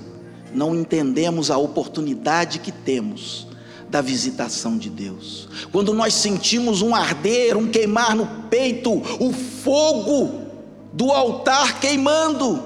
não 0.53 0.75
entendemos 0.75 1.51
a 1.51 1.57
oportunidade 1.57 2.59
que 2.59 2.71
temos 2.71 3.47
da 3.89 4.01
visitação 4.01 4.77
de 4.77 4.89
Deus. 4.89 5.49
Quando 5.71 5.93
nós 5.93 6.13
sentimos 6.13 6.81
um 6.81 6.93
arder, 6.93 7.57
um 7.57 7.67
queimar 7.67 8.15
no 8.15 8.27
peito, 8.49 8.91
o 9.19 9.33
fogo 9.33 10.47
do 10.93 11.11
altar 11.11 11.79
queimando, 11.79 12.63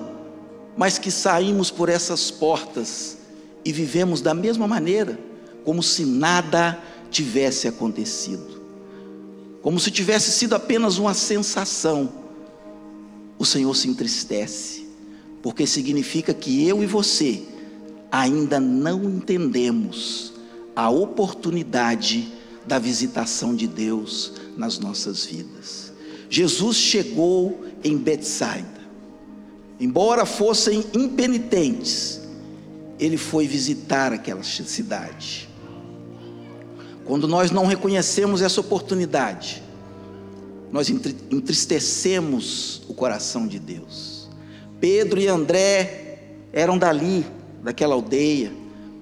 mas 0.75 0.97
que 0.97 1.09
saímos 1.09 1.71
por 1.71 1.87
essas 1.87 2.29
portas 2.29 3.17
e 3.63 3.71
vivemos 3.71 4.21
da 4.21 4.33
mesma 4.33 4.67
maneira, 4.67 5.17
como 5.63 5.81
se 5.81 6.05
nada 6.05 6.77
tivesse 7.09 7.67
acontecido, 7.67 8.61
como 9.61 9.79
se 9.79 9.91
tivesse 9.91 10.31
sido 10.31 10.55
apenas 10.55 10.97
uma 10.97 11.13
sensação, 11.13 12.11
o 13.39 13.45
Senhor 13.45 13.73
se 13.75 13.87
entristece, 13.87 14.87
porque 15.41 15.65
significa 15.65 16.33
que 16.33 16.67
eu 16.67 16.83
e 16.83 16.85
você 16.85 17.43
ainda 18.13 18.59
não 18.59 19.03
entendemos 19.05 20.33
a 20.75 20.87
oportunidade 20.87 22.31
da 22.63 22.77
visitação 22.77 23.55
de 23.55 23.65
Deus 23.65 24.33
nas 24.55 24.77
nossas 24.77 25.25
vidas. 25.25 25.91
Jesus 26.29 26.77
chegou 26.77 27.65
em 27.83 27.97
Betsaida. 27.97 28.83
Embora 29.79 30.27
fossem 30.27 30.85
impenitentes, 30.93 32.21
ele 32.99 33.17
foi 33.17 33.47
visitar 33.47 34.13
aquela 34.13 34.43
cidade. 34.43 35.49
Quando 37.05 37.27
nós 37.27 37.49
não 37.49 37.65
reconhecemos 37.65 38.43
essa 38.43 38.61
oportunidade, 38.61 39.63
nós 40.71 40.87
entristecemos 40.87 42.83
o 42.87 42.93
coração 42.93 43.47
de 43.47 43.57
Deus. 43.57 44.29
Pedro 44.79 45.19
e 45.19 45.27
André 45.27 46.19
eram 46.53 46.77
dali, 46.77 47.25
daquela 47.63 47.95
aldeia, 47.95 48.51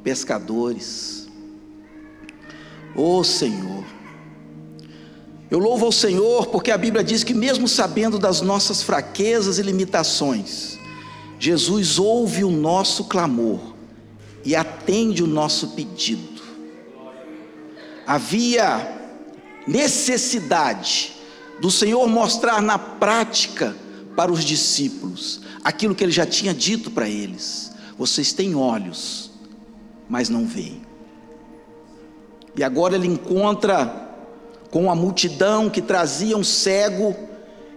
pescadores. 0.03 1.27
Oh 2.95 3.23
Senhor, 3.23 3.83
eu 5.49 5.59
louvo 5.59 5.85
ao 5.85 5.91
Senhor 5.91 6.47
porque 6.47 6.71
a 6.71 6.77
Bíblia 6.77 7.03
diz 7.03 7.23
que, 7.23 7.33
mesmo 7.33 7.67
sabendo 7.67 8.19
das 8.19 8.39
nossas 8.41 8.83
fraquezas 8.83 9.57
e 9.57 9.63
limitações, 9.63 10.79
Jesus 11.39 11.97
ouve 11.97 12.43
o 12.43 12.51
nosso 12.51 13.05
clamor 13.05 13.73
e 14.45 14.55
atende 14.55 15.23
o 15.23 15.27
nosso 15.27 15.69
pedido. 15.69 16.41
Havia 18.05 18.99
necessidade 19.67 21.13
do 21.59 21.71
Senhor 21.71 22.07
mostrar 22.07 22.61
na 22.61 22.77
prática 22.77 23.75
para 24.15 24.31
os 24.31 24.43
discípulos 24.43 25.41
aquilo 25.63 25.95
que 25.95 26.03
ele 26.03 26.11
já 26.11 26.25
tinha 26.25 26.53
dito 26.53 26.91
para 26.91 27.07
eles. 27.07 27.70
Vocês 28.01 28.33
têm 28.33 28.55
olhos, 28.55 29.29
mas 30.09 30.27
não 30.27 30.43
veem. 30.43 30.81
E 32.55 32.63
agora 32.63 32.95
ele 32.95 33.05
encontra 33.05 34.09
com 34.71 34.89
a 34.89 34.95
multidão 34.95 35.69
que 35.69 35.83
trazia 35.83 36.35
um 36.35 36.43
cego, 36.43 37.15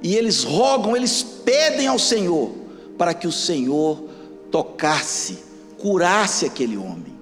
e 0.03 0.17
eles 0.17 0.43
rogam, 0.43 0.97
eles 0.97 1.23
pedem 1.23 1.89
ao 1.89 1.99
Senhor 1.99 2.53
para 2.97 3.13
que 3.13 3.27
o 3.27 3.33
Senhor 3.33 4.03
tocasse, 4.51 5.41
curasse 5.77 6.47
aquele 6.47 6.79
homem. 6.79 7.13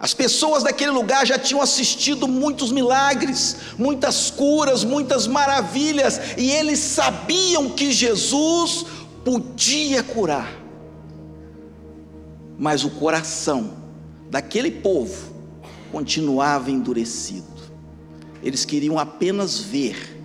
As 0.00 0.14
pessoas 0.14 0.62
daquele 0.62 0.92
lugar 0.92 1.26
já 1.26 1.38
tinham 1.38 1.60
assistido 1.60 2.26
muitos 2.26 2.72
milagres, 2.72 3.54
muitas 3.76 4.30
curas, 4.30 4.82
muitas 4.82 5.26
maravilhas, 5.26 6.18
e 6.38 6.50
eles 6.52 6.78
sabiam 6.78 7.68
que 7.68 7.92
Jesus 7.92 8.86
podia 9.22 10.02
curar 10.02 10.64
mas 12.58 12.84
o 12.84 12.90
coração 12.90 13.74
daquele 14.30 14.70
povo 14.70 15.34
continuava 15.92 16.70
endurecido. 16.70 17.46
Eles 18.42 18.64
queriam 18.64 18.98
apenas 18.98 19.58
ver 19.58 20.16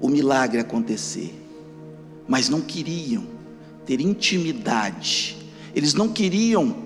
o 0.00 0.08
milagre 0.08 0.60
acontecer, 0.60 1.34
mas 2.26 2.48
não 2.48 2.60
queriam 2.60 3.26
ter 3.84 4.00
intimidade. 4.00 5.36
Eles 5.74 5.94
não 5.94 6.08
queriam, 6.08 6.76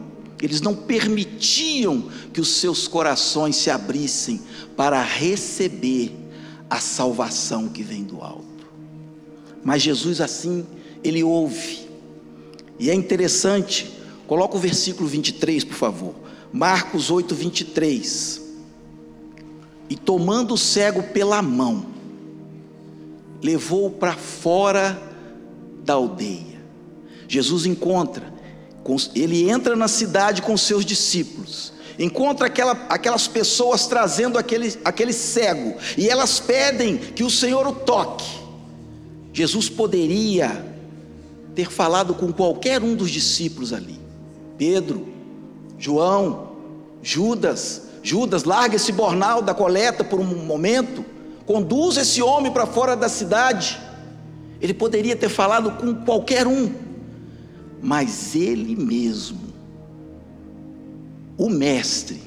eles 0.43 0.61
não 0.61 0.75
permitiam 0.75 2.09
que 2.33 2.41
os 2.41 2.57
seus 2.57 2.89
corações 2.89 3.57
se 3.57 3.71
abrissem 3.71 4.41
para 4.77 5.03
receber 5.03 6.13
a 6.69 6.81
salvação 6.81 7.69
que 7.69 7.83
vem 7.83 8.03
do 8.03 8.21
alto. 8.21 8.45
Mas 9.63 9.83
Jesus 9.83 10.21
assim, 10.21 10.67
ele 11.03 11.23
ouve. 11.23 11.89
E 12.79 12.91
é 12.91 12.95
interessante 12.95 13.93
Coloca 14.27 14.57
o 14.57 14.61
versículo 14.61 15.09
23, 15.09 15.65
por 15.65 15.75
favor. 15.75 16.15
Marcos 16.53 17.11
8, 17.11 17.35
23. 17.35 18.43
E 19.89 19.97
tomando 19.97 20.55
o 20.55 20.59
cego 20.59 21.03
pela 21.03 21.43
mão, 21.43 21.87
levou-o 23.43 23.91
para 23.91 24.15
fora 24.15 25.01
da 25.85 25.95
aldeia. 25.95 26.55
Jesus 27.29 27.67
encontra, 27.67 28.33
ele 29.15 29.51
entra 29.51 29.77
na 29.77 29.89
cidade 29.89 30.43
com 30.43 30.57
seus 30.57 30.85
discípulos, 30.85 31.73
encontra 31.99 32.47
aquela, 32.47 32.73
aquelas 32.89 33.27
pessoas 33.27 33.87
trazendo 33.87 34.39
aquele, 34.39 34.79
aquele 34.85 35.13
cego, 35.13 35.75
e 35.97 36.09
elas 36.09 36.41
pedem 36.41 36.97
que 36.97 37.23
o 37.23 37.31
Senhor 37.31 37.67
o 37.67 37.73
toque. 37.73 38.43
Jesus 39.33 39.69
poderia 39.69 40.75
ter 41.55 41.71
falado 41.71 42.15
com 42.15 42.33
qualquer 42.33 42.83
um 42.83 42.95
dos 42.95 43.11
discípulos 43.11 43.73
ali, 43.73 43.99
Pedro, 44.57 45.07
João, 45.79 46.53
Judas. 47.03 47.83
Judas, 48.03 48.45
larga 48.45 48.77
esse 48.77 48.93
bornal 48.93 49.40
da 49.40 49.55
coleta 49.55 50.05
por 50.05 50.21
um 50.21 50.45
momento, 50.45 51.03
conduz 51.47 51.97
esse 51.97 52.21
homem 52.23 52.53
para 52.53 52.67
fora 52.67 52.95
da 52.95 53.09
cidade. 53.09 53.81
Ele 54.61 54.75
poderia 54.75 55.17
ter 55.17 55.31
falado 55.31 55.71
com 55.73 55.95
qualquer 56.05 56.47
um, 56.47 56.71
mas 57.83 58.35
ele 58.35 58.77
mesmo, 58.77 59.40
o 61.38 61.49
Mestre, 61.49 62.23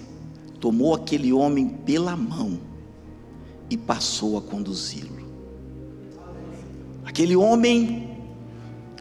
tomou 0.59 0.95
aquele 0.95 1.31
homem 1.31 1.67
pela 1.69 2.15
mão 2.15 2.59
e 3.69 3.77
passou 3.77 4.37
a 4.37 4.41
conduzi-lo. 4.41 5.27
Aquele 7.05 7.35
homem, 7.35 8.17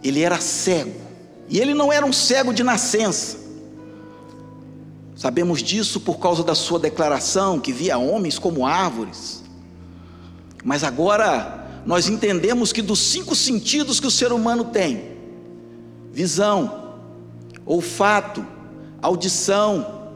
ele 0.03 0.21
era 0.21 0.39
cego, 0.41 1.06
e 1.49 1.59
ele 1.59 1.75
não 1.75 1.93
era 1.93 2.05
um 2.05 2.13
cego 2.13 2.53
de 2.53 2.63
nascença. 2.63 3.39
Sabemos 5.15 5.63
disso 5.63 6.01
por 6.01 6.19
causa 6.19 6.45
da 6.45 6.55
sua 6.55 6.79
declaração, 6.79 7.59
que 7.59 7.73
via 7.73 7.97
homens 7.97 8.39
como 8.39 8.67
árvores. 8.67 9.43
Mas 10.65 10.85
agora 10.85 11.83
nós 11.87 12.09
entendemos 12.09 12.73
que 12.73 12.83
dos 12.83 12.99
cinco 12.99 13.35
sentidos 13.35 14.01
que 14.01 14.07
o 14.07 14.11
ser 14.11 14.33
humano 14.33 14.65
tem 14.65 15.17
visão, 16.13 16.95
olfato, 17.65 18.45
audição, 19.01 20.11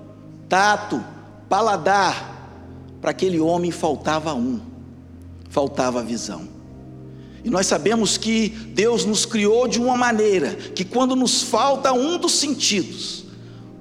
tato, 0.49 1.05
paladar 1.49 2.31
para 3.01 3.11
aquele 3.11 3.39
homem 3.39 3.71
faltava 3.71 4.35
um, 4.35 4.61
faltava 5.49 6.03
visão. 6.03 6.60
E 7.43 7.49
nós 7.49 7.67
sabemos 7.67 8.19
que 8.19 8.49
Deus 8.49 9.05
nos 9.05 9.25
criou 9.25 9.67
de 9.67 9.81
uma 9.81 9.97
maneira 9.97 10.55
que 10.55 10.85
quando 10.85 11.17
nos 11.17 11.43
falta 11.43 11.93
um 11.93 12.19
dos 12.19 12.33
sentidos, 12.33 13.25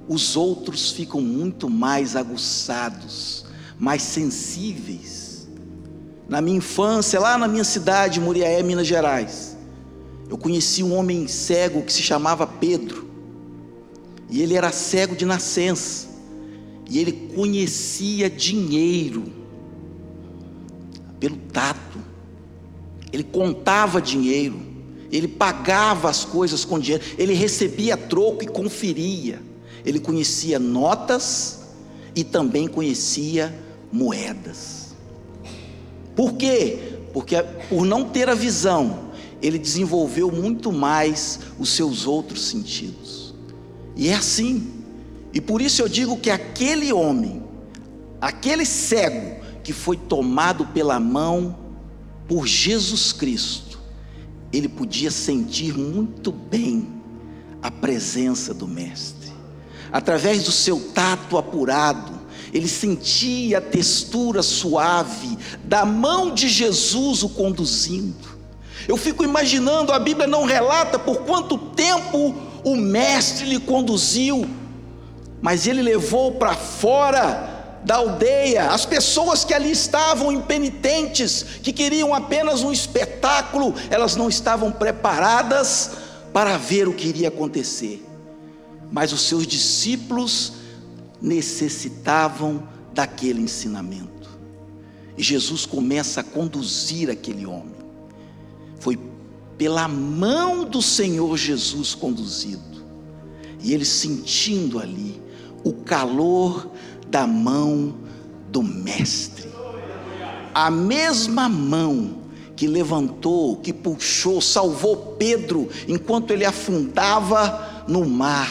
os 0.08 0.34
outros 0.36 0.90
ficam 0.90 1.20
muito 1.20 1.68
mais 1.68 2.16
aguçados, 2.16 3.44
mais 3.78 4.02
sensíveis. 4.02 5.48
Na 6.28 6.40
minha 6.40 6.56
infância, 6.56 7.20
lá 7.20 7.36
na 7.36 7.46
minha 7.46 7.64
cidade, 7.64 8.20
Muriaé, 8.20 8.62
Minas 8.62 8.86
Gerais, 8.86 9.56
eu 10.28 10.38
conheci 10.38 10.82
um 10.82 10.94
homem 10.94 11.28
cego 11.28 11.82
que 11.82 11.92
se 11.92 12.02
chamava 12.02 12.46
Pedro. 12.46 13.10
E 14.30 14.40
ele 14.40 14.54
era 14.54 14.72
cego 14.72 15.14
de 15.14 15.26
nascença. 15.26 16.08
E 16.88 16.98
ele 16.98 17.12
conhecia 17.34 18.30
dinheiro 18.30 19.24
pelo 21.18 21.36
tato 21.52 22.09
ele 23.12 23.24
contava 23.24 24.00
dinheiro, 24.00 24.60
ele 25.10 25.26
pagava 25.26 26.08
as 26.08 26.24
coisas 26.24 26.64
com 26.64 26.78
dinheiro, 26.78 27.04
ele 27.18 27.34
recebia 27.34 27.96
troco 27.96 28.44
e 28.44 28.46
conferia. 28.46 29.42
ele 29.84 29.98
conhecia 29.98 30.58
notas 30.58 31.60
e 32.14 32.22
também 32.22 32.68
conhecia 32.68 33.54
moedas. 33.90 34.94
Por 36.14 36.34
quê? 36.34 36.98
Porque 37.12 37.36
por 37.68 37.84
não 37.84 38.04
ter 38.04 38.28
a 38.28 38.34
visão, 38.34 39.10
ele 39.40 39.58
desenvolveu 39.58 40.30
muito 40.30 40.70
mais 40.70 41.40
os 41.58 41.70
seus 41.70 42.06
outros 42.06 42.46
sentidos. 42.46 43.34
E 43.96 44.08
é 44.08 44.14
assim. 44.14 44.70
E 45.32 45.40
por 45.40 45.62
isso 45.62 45.82
eu 45.82 45.88
digo 45.88 46.16
que 46.16 46.30
aquele 46.30 46.92
homem, 46.92 47.42
aquele 48.20 48.66
cego 48.66 49.40
que 49.62 49.72
foi 49.72 49.96
tomado 49.96 50.66
pela 50.66 51.00
mão 51.00 51.56
por 52.30 52.46
Jesus 52.46 53.12
Cristo, 53.12 53.80
ele 54.52 54.68
podia 54.68 55.10
sentir 55.10 55.76
muito 55.76 56.30
bem 56.30 56.88
a 57.60 57.72
presença 57.72 58.54
do 58.54 58.68
Mestre. 58.68 59.32
Através 59.90 60.44
do 60.44 60.52
seu 60.52 60.78
tato 60.94 61.36
apurado, 61.36 62.20
ele 62.54 62.68
sentia 62.68 63.58
a 63.58 63.60
textura 63.60 64.44
suave 64.44 65.36
da 65.64 65.84
mão 65.84 66.32
de 66.32 66.48
Jesus 66.48 67.24
o 67.24 67.30
conduzindo. 67.30 68.38
Eu 68.86 68.96
fico 68.96 69.24
imaginando, 69.24 69.92
a 69.92 69.98
Bíblia 69.98 70.28
não 70.28 70.44
relata 70.44 71.00
por 71.00 71.22
quanto 71.22 71.58
tempo 71.58 72.32
o 72.62 72.76
Mestre 72.76 73.44
lhe 73.44 73.58
conduziu, 73.58 74.48
mas 75.42 75.66
ele 75.66 75.82
levou 75.82 76.34
para 76.34 76.54
fora 76.54 77.49
da 77.84 77.96
aldeia, 77.96 78.70
as 78.70 78.84
pessoas 78.84 79.44
que 79.44 79.54
ali 79.54 79.70
estavam 79.70 80.30
impenitentes, 80.30 81.42
que 81.62 81.72
queriam 81.72 82.14
apenas 82.14 82.62
um 82.62 82.72
espetáculo, 82.72 83.74
elas 83.88 84.16
não 84.16 84.28
estavam 84.28 84.70
preparadas 84.70 85.92
para 86.32 86.56
ver 86.56 86.86
o 86.86 86.92
que 86.92 87.08
iria 87.08 87.28
acontecer. 87.28 88.04
Mas 88.92 89.12
os 89.12 89.22
seus 89.22 89.46
discípulos 89.46 90.52
necessitavam 91.20 92.68
daquele 92.92 93.40
ensinamento. 93.40 94.10
E 95.16 95.22
Jesus 95.22 95.66
começa 95.66 96.20
a 96.20 96.24
conduzir 96.24 97.10
aquele 97.10 97.46
homem. 97.46 97.74
Foi 98.78 98.98
pela 99.56 99.86
mão 99.86 100.64
do 100.64 100.80
Senhor 100.80 101.36
Jesus 101.36 101.94
conduzido. 101.94 102.82
E 103.62 103.74
ele 103.74 103.84
sentindo 103.84 104.78
ali 104.78 105.20
o 105.62 105.72
calor 105.72 106.70
da 107.10 107.26
mão 107.26 107.94
do 108.48 108.62
Mestre. 108.62 109.48
A 110.54 110.70
mesma 110.70 111.48
mão 111.48 112.18
que 112.56 112.66
levantou, 112.66 113.56
que 113.56 113.72
puxou, 113.72 114.40
salvou 114.40 115.16
Pedro 115.18 115.68
enquanto 115.88 116.30
ele 116.30 116.44
afundava 116.44 117.84
no 117.88 118.04
mar. 118.04 118.50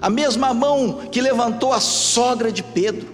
A 0.00 0.08
mesma 0.08 0.52
mão 0.52 1.02
que 1.10 1.20
levantou 1.20 1.72
a 1.72 1.80
sogra 1.80 2.50
de 2.50 2.62
Pedro. 2.62 3.12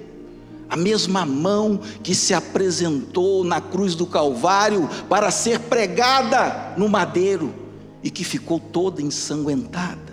A 0.70 0.77
mesma 0.77 1.24
mão 1.24 1.81
que 2.03 2.14
se 2.14 2.35
apresentou 2.35 3.42
na 3.42 3.61
cruz 3.61 3.94
do 3.94 4.07
Calvário 4.07 4.88
para 5.09 5.31
ser 5.31 5.61
pregada 5.61 6.74
no 6.77 6.88
madeiro 6.88 7.55
e 8.03 8.11
que 8.11 8.22
ficou 8.22 8.61
toda 8.61 9.03
ensanguentada. 9.03 10.12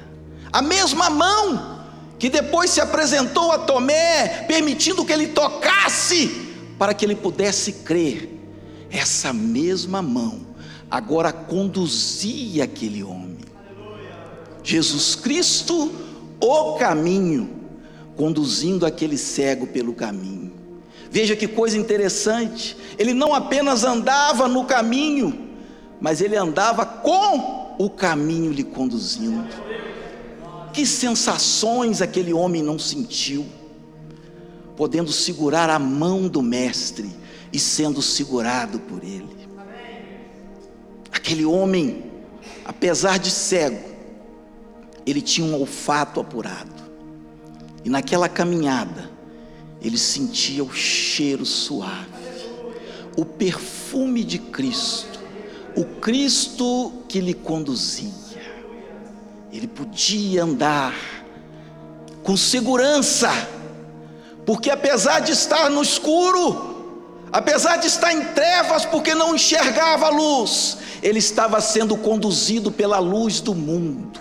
A 0.52 0.62
mesma 0.62 1.10
mão 1.10 1.75
que 2.18 2.30
depois 2.30 2.70
se 2.70 2.82
apresentou 2.82 3.52
a 3.52 3.60
Tomé, 3.60 4.46
permitindo 4.48 5.06
que 5.06 5.12
ele 5.12 5.28
tocasse, 5.28 6.54
para 6.78 6.94
que 6.94 7.06
ele 7.06 7.16
pudesse 7.16 7.72
crer. 7.72 8.30
Essa 8.90 9.34
mesma 9.34 10.02
mão 10.02 10.46
agora 10.90 11.32
conduzia 11.32 12.64
aquele 12.64 13.04
homem. 13.04 13.40
Jesus 14.64 15.16
Cristo, 15.16 15.92
o 16.40 16.74
caminho, 16.74 17.50
conduzindo 18.16 18.86
aquele 18.86 19.18
cego 19.18 19.68
pelo 19.68 19.94
caminho. 19.94 20.54
Veja 21.12 21.36
que 21.36 21.48
coisa 21.48 21.78
interessante, 21.78 22.76
ele 22.98 23.14
não 23.14 23.34
apenas 23.34 23.84
andava 23.84 24.48
no 24.48 24.66
caminho, 24.66 25.50
mas 26.02 26.20
ele 26.20 26.36
andava 26.36 26.86
com 26.86 27.76
o 27.78 27.90
caminho 27.90 28.52
lhe 28.52 28.64
conduzindo. 28.64 29.46
Que 30.76 30.86
sensações 30.86 32.02
aquele 32.02 32.34
homem 32.34 32.62
não 32.62 32.78
sentiu, 32.78 33.46
podendo 34.76 35.10
segurar 35.10 35.70
a 35.70 35.80
mão 35.80 36.28
do 36.28 36.42
Mestre 36.42 37.10
e 37.54 37.58
sendo 37.58 38.02
segurado 38.02 38.78
por 38.82 39.02
ele. 39.02 39.48
Aquele 41.10 41.46
homem, 41.46 42.12
apesar 42.66 43.18
de 43.20 43.32
cego, 43.32 43.80
ele 45.06 45.22
tinha 45.22 45.48
um 45.48 45.58
olfato 45.58 46.20
apurado, 46.20 46.84
e 47.86 47.90
naquela 47.90 48.28
caminhada, 48.28 49.10
ele 49.82 49.98
sentia 49.98 50.62
o 50.62 50.74
cheiro 50.74 51.46
suave, 51.46 52.10
o 53.16 53.24
perfume 53.24 54.26
de 54.26 54.40
Cristo, 54.40 55.22
o 55.74 55.86
Cristo 56.02 56.92
que 57.08 57.22
lhe 57.22 57.34
conduzia 57.34 58.25
ele 59.58 59.68
podia 59.68 60.44
andar 60.44 60.94
com 62.24 62.36
segurança, 62.36 63.32
porque 64.46 64.70
apesar 64.70 65.22
de 65.22 65.32
estar 65.32 65.70
no 65.70 65.82
escuro, 65.82 67.24
apesar 67.32 67.78
de 67.78 67.88
estar 67.88 68.12
em 68.12 68.26
trevas, 68.34 68.86
porque 68.86 69.16
não 69.16 69.34
enxergava 69.34 70.08
a 70.08 70.10
luz, 70.10 70.78
ele 71.02 71.20
estava 71.20 71.62
sendo 71.62 71.96
conduzido 71.96 72.70
pela 72.70 73.00
luz 73.00 73.40
do 73.40 73.56
mundo, 73.56 74.20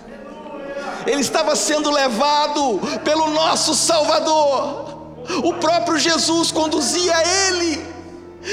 ele 1.05 1.19
estava 1.19 1.53
sendo 1.53 1.91
levado 1.91 2.79
pelo 3.03 3.29
nosso 3.31 3.75
Salvador, 3.75 5.17
o 5.43 5.53
próprio 5.55 5.97
Jesus 5.97 6.51
conduzia 6.51 7.13
ele. 7.47 7.95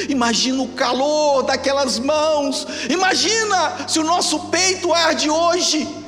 Imagina 0.08 0.62
o 0.62 0.68
calor 0.68 1.42
daquelas 1.42 1.98
mãos, 1.98 2.66
imagina 2.88 3.86
se 3.86 4.00
o 4.00 4.04
nosso 4.04 4.40
peito 4.46 4.92
arde 4.92 5.28
hoje 5.28 6.01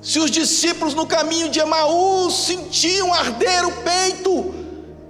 se 0.00 0.18
os 0.18 0.30
discípulos 0.30 0.94
no 0.94 1.06
caminho 1.06 1.50
de 1.50 1.58
Emaús 1.58 2.46
sentiam 2.46 3.12
arder 3.12 3.66
o 3.66 3.72
peito, 3.82 4.54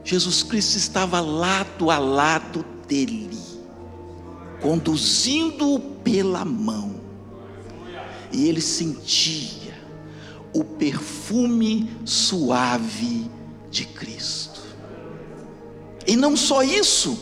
Jesus 0.03 0.43
Cristo 0.43 0.77
estava 0.77 1.21
lado 1.21 1.91
a 1.91 1.99
lado 1.99 2.65
dele, 2.87 3.39
conduzindo-o 4.63 5.79
pela 5.79 6.45
mão, 6.45 6.99
e 8.33 8.49
ele 8.49 8.63
sentia 8.63 9.75
o 10.55 10.65
perfume 10.65 11.91
suave 12.07 13.31
de 13.71 13.85
Cristo. 13.85 14.63
E 16.07 16.17
não 16.17 16.35
só 16.35 16.63
isso, 16.63 17.19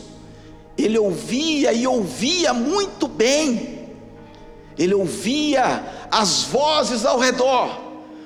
ele 0.78 0.96
ouvia 0.96 1.72
e 1.72 1.86
ouvia 1.88 2.54
muito 2.54 3.08
bem, 3.08 3.90
ele 4.78 4.94
ouvia 4.94 5.95
as 6.10 6.42
vozes 6.44 7.04
ao 7.04 7.18
redor, 7.18 7.80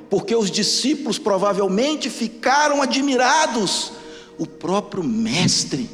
porque 0.09 0.35
os 0.35 0.51
discípulos 0.51 1.19
provavelmente 1.19 2.11
ficaram 2.11 2.83
admirados. 2.83 3.93
O 4.39 4.47
próprio 4.47 5.05
Mestre 5.05 5.89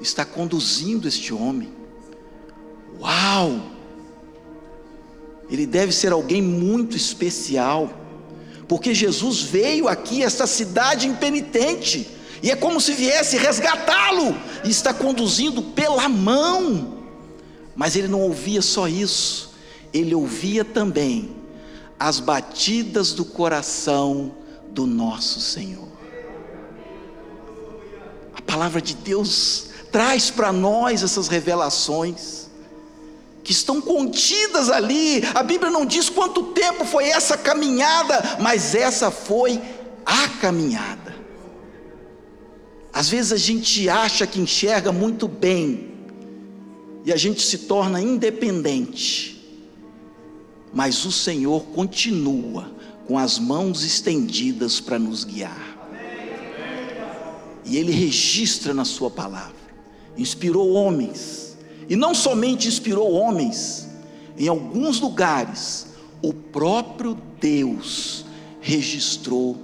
está 0.00 0.24
conduzindo 0.24 1.06
este 1.06 1.32
homem. 1.32 1.70
Uau! 3.00 3.60
Ele 5.50 5.66
deve 5.66 5.92
ser 5.92 6.12
alguém 6.12 6.40
muito 6.40 6.96
especial, 6.96 7.90
porque 8.68 8.94
Jesus 8.94 9.42
veio 9.42 9.88
aqui, 9.88 10.22
esta 10.22 10.46
cidade 10.46 11.08
impenitente, 11.08 12.08
e 12.42 12.50
é 12.50 12.56
como 12.56 12.80
se 12.80 12.92
viesse 12.92 13.36
resgatá-lo, 13.36 14.36
e 14.64 14.70
está 14.70 14.94
conduzindo 14.94 15.60
pela 15.60 16.08
mão. 16.08 16.98
Mas 17.74 17.96
ele 17.96 18.08
não 18.08 18.20
ouvia 18.20 18.62
só 18.62 18.86
isso, 18.86 19.49
ele 19.92 20.14
ouvia 20.14 20.64
também 20.64 21.36
as 21.98 22.20
batidas 22.20 23.12
do 23.12 23.24
coração 23.24 24.34
do 24.70 24.86
nosso 24.86 25.40
Senhor. 25.40 25.88
A 28.34 28.40
palavra 28.40 28.80
de 28.80 28.94
Deus 28.94 29.66
traz 29.92 30.30
para 30.30 30.52
nós 30.52 31.02
essas 31.02 31.28
revelações 31.28 32.48
que 33.42 33.52
estão 33.52 33.80
contidas 33.80 34.70
ali. 34.70 35.22
A 35.34 35.42
Bíblia 35.42 35.70
não 35.70 35.84
diz 35.84 36.08
quanto 36.08 36.44
tempo 36.44 36.84
foi 36.84 37.04
essa 37.04 37.36
caminhada, 37.36 38.38
mas 38.40 38.74
essa 38.74 39.10
foi 39.10 39.60
a 40.06 40.28
caminhada. 40.40 41.14
Às 42.92 43.08
vezes 43.08 43.32
a 43.32 43.36
gente 43.36 43.88
acha 43.88 44.26
que 44.26 44.40
enxerga 44.40 44.90
muito 44.90 45.28
bem 45.28 45.90
e 47.04 47.12
a 47.12 47.16
gente 47.16 47.42
se 47.42 47.58
torna 47.58 48.00
independente 48.00 49.39
mas 50.72 51.04
o 51.04 51.12
Senhor 51.12 51.62
continua 51.74 52.70
com 53.06 53.18
as 53.18 53.38
mãos 53.38 53.84
estendidas 53.84 54.80
para 54.80 54.98
nos 54.98 55.24
guiar. 55.24 55.78
E 57.64 57.76
Ele 57.76 57.92
registra 57.92 58.72
na 58.72 58.84
Sua 58.84 59.10
palavra, 59.10 59.54
inspirou 60.16 60.72
homens, 60.72 61.56
e 61.88 61.96
não 61.96 62.14
somente 62.14 62.68
inspirou 62.68 63.12
homens, 63.12 63.88
em 64.38 64.48
alguns 64.48 65.00
lugares, 65.00 65.88
o 66.22 66.32
próprio 66.32 67.16
Deus 67.40 68.24
registrou 68.60 69.56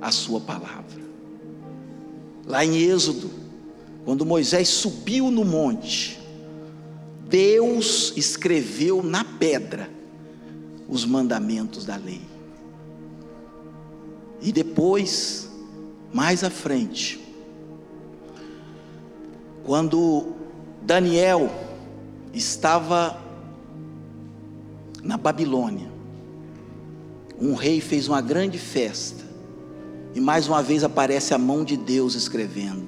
a 0.00 0.10
sua 0.10 0.40
palavra. 0.40 1.02
Lá 2.46 2.64
em 2.64 2.76
Êxodo, 2.76 3.30
quando 4.04 4.26
Moisés 4.26 4.68
subiu 4.68 5.30
no 5.30 5.44
monte, 5.44 6.18
Deus 7.28 8.12
escreveu 8.16 9.02
na 9.02 9.24
pedra 9.24 9.93
os 10.94 11.04
mandamentos 11.04 11.84
da 11.84 11.96
lei. 11.96 12.22
E 14.40 14.52
depois, 14.52 15.50
mais 16.12 16.44
à 16.44 16.50
frente, 16.50 17.20
quando 19.64 20.34
Daniel 20.80 21.50
estava 22.32 23.20
na 25.02 25.16
Babilônia, 25.16 25.90
um 27.40 27.54
rei 27.54 27.80
fez 27.80 28.06
uma 28.06 28.20
grande 28.20 28.58
festa, 28.58 29.24
e 30.14 30.20
mais 30.20 30.46
uma 30.46 30.62
vez 30.62 30.84
aparece 30.84 31.34
a 31.34 31.38
mão 31.38 31.64
de 31.64 31.76
Deus 31.76 32.14
escrevendo: 32.14 32.86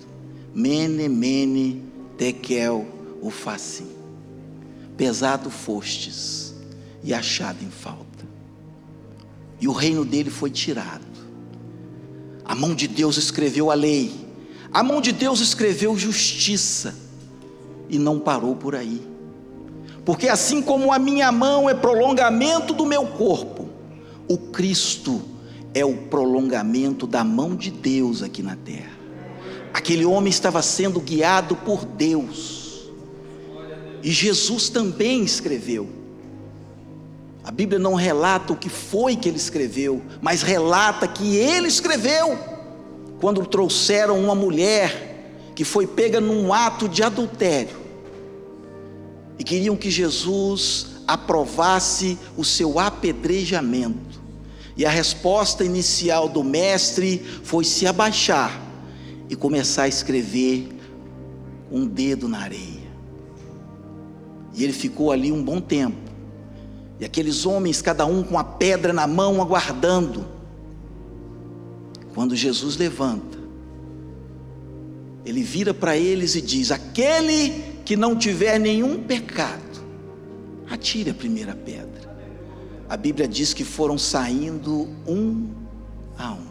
Mene, 0.55 1.09
Mene, 1.09 1.83
Tekel, 2.17 2.87
Ufassim. 3.21 3.89
Pesado 4.97 5.51
fostes 5.51 6.46
e 7.07 7.15
achado 7.15 7.65
em 7.65 7.71
falta. 7.71 8.27
E 9.61 9.69
o 9.69 9.73
reino 9.73 10.05
dele 10.05 10.29
foi 10.29 10.51
tirado. 10.51 11.07
A 12.45 12.53
mão 12.53 12.75
de 12.75 12.89
Deus 12.89 13.17
escreveu 13.17 13.71
a 13.71 13.75
lei. 13.75 14.13
A 14.73 14.83
mão 14.83 15.01
de 15.01 15.13
Deus 15.13 15.41
escreveu 15.41 15.97
justiça. 15.97 16.95
E 17.89 17.97
não 17.97 18.19
parou 18.19 18.57
por 18.57 18.75
aí. 18.75 19.01
Porque 20.05 20.29
assim 20.29 20.61
como 20.61 20.93
a 20.93 20.99
minha 20.99 21.31
mão 21.31 21.71
é 21.71 21.75
prolongamento 21.75 22.75
do 22.75 22.85
meu 22.85 23.07
corpo, 23.07 23.69
o 24.29 24.37
Cristo 24.37 25.23
é 25.73 25.85
o 25.85 25.97
prolongamento 26.09 27.07
da 27.07 27.23
mão 27.23 27.55
de 27.55 27.71
Deus 27.71 28.21
aqui 28.21 28.43
na 28.43 28.57
terra. 28.57 28.97
Aquele 29.73 30.05
homem 30.05 30.31
estava 30.31 30.61
sendo 30.61 31.01
guiado 31.01 31.55
por 31.55 31.85
Deus. 31.85 32.91
E 34.03 34.11
Jesus 34.11 34.69
também 34.69 35.23
escreveu. 35.23 35.96
A 37.47 37.53
Bíblia 37.53 37.79
não 37.79 37.95
relata 37.95 38.53
o 38.53 38.57
que 38.57 38.69
foi 38.69 39.15
que 39.15 39.29
ele 39.29 39.37
escreveu, 39.37 40.03
mas 40.21 40.43
relata 40.43 41.07
que 41.07 41.37
ele 41.37 41.69
escreveu 41.69 42.37
quando 43.21 43.47
trouxeram 43.47 44.19
uma 44.19 44.35
mulher 44.35 45.53
que 45.55 45.63
foi 45.63 45.87
pega 45.87 46.21
num 46.21 46.53
ato 46.53 46.89
de 46.89 47.05
adultério 47.05 47.77
e 49.39 49.45
queriam 49.45 49.77
que 49.77 49.93
Jesus 49.93 50.89
aprovasse 51.07 52.19
o 52.37 52.45
seu 52.45 52.81
apedrejamento. 52.81 54.21
E 54.77 54.85
a 54.85 54.91
resposta 54.91 55.65
inicial 55.65 56.29
do 56.29 56.43
mestre 56.43 57.25
foi 57.45 57.65
se 57.65 57.87
abaixar 57.87 58.61
e 59.31 59.37
começar 59.37 59.85
a 59.85 59.89
escrever 59.89 60.69
um 61.71 61.87
dedo 61.87 62.29
na 62.29 62.41
areia. 62.41 62.91
E 64.53 64.65
ele 64.65 64.73
ficou 64.73 65.13
ali 65.13 65.31
um 65.31 65.43
bom 65.45 65.61
tempo 65.61 66.06
e 66.99 67.05
aqueles 67.05 67.45
homens, 67.45 67.83
cada 67.83 68.07
um 68.07 68.23
com 68.23 68.39
a 68.39 68.45
pedra 68.45 68.93
na 68.93 69.07
mão, 69.07 69.43
aguardando. 69.43 70.27
Quando 72.15 72.35
Jesus 72.35 72.77
levanta, 72.77 73.39
ele 75.25 75.43
vira 75.43 75.75
para 75.75 75.97
eles 75.97 76.35
e 76.35 76.41
diz: 76.41 76.71
Aquele 76.71 77.51
que 77.85 77.97
não 77.97 78.17
tiver 78.17 78.59
nenhum 78.59 79.03
pecado, 79.03 79.85
atire 80.71 81.11
a 81.11 81.15
primeira 81.15 81.55
pedra. 81.55 82.17
A 82.89 82.97
Bíblia 82.97 83.29
diz 83.29 83.53
que 83.53 83.65
foram 83.65 83.99
saindo 83.99 84.89
um 85.07 85.51
a 86.17 86.33
um. 86.33 86.47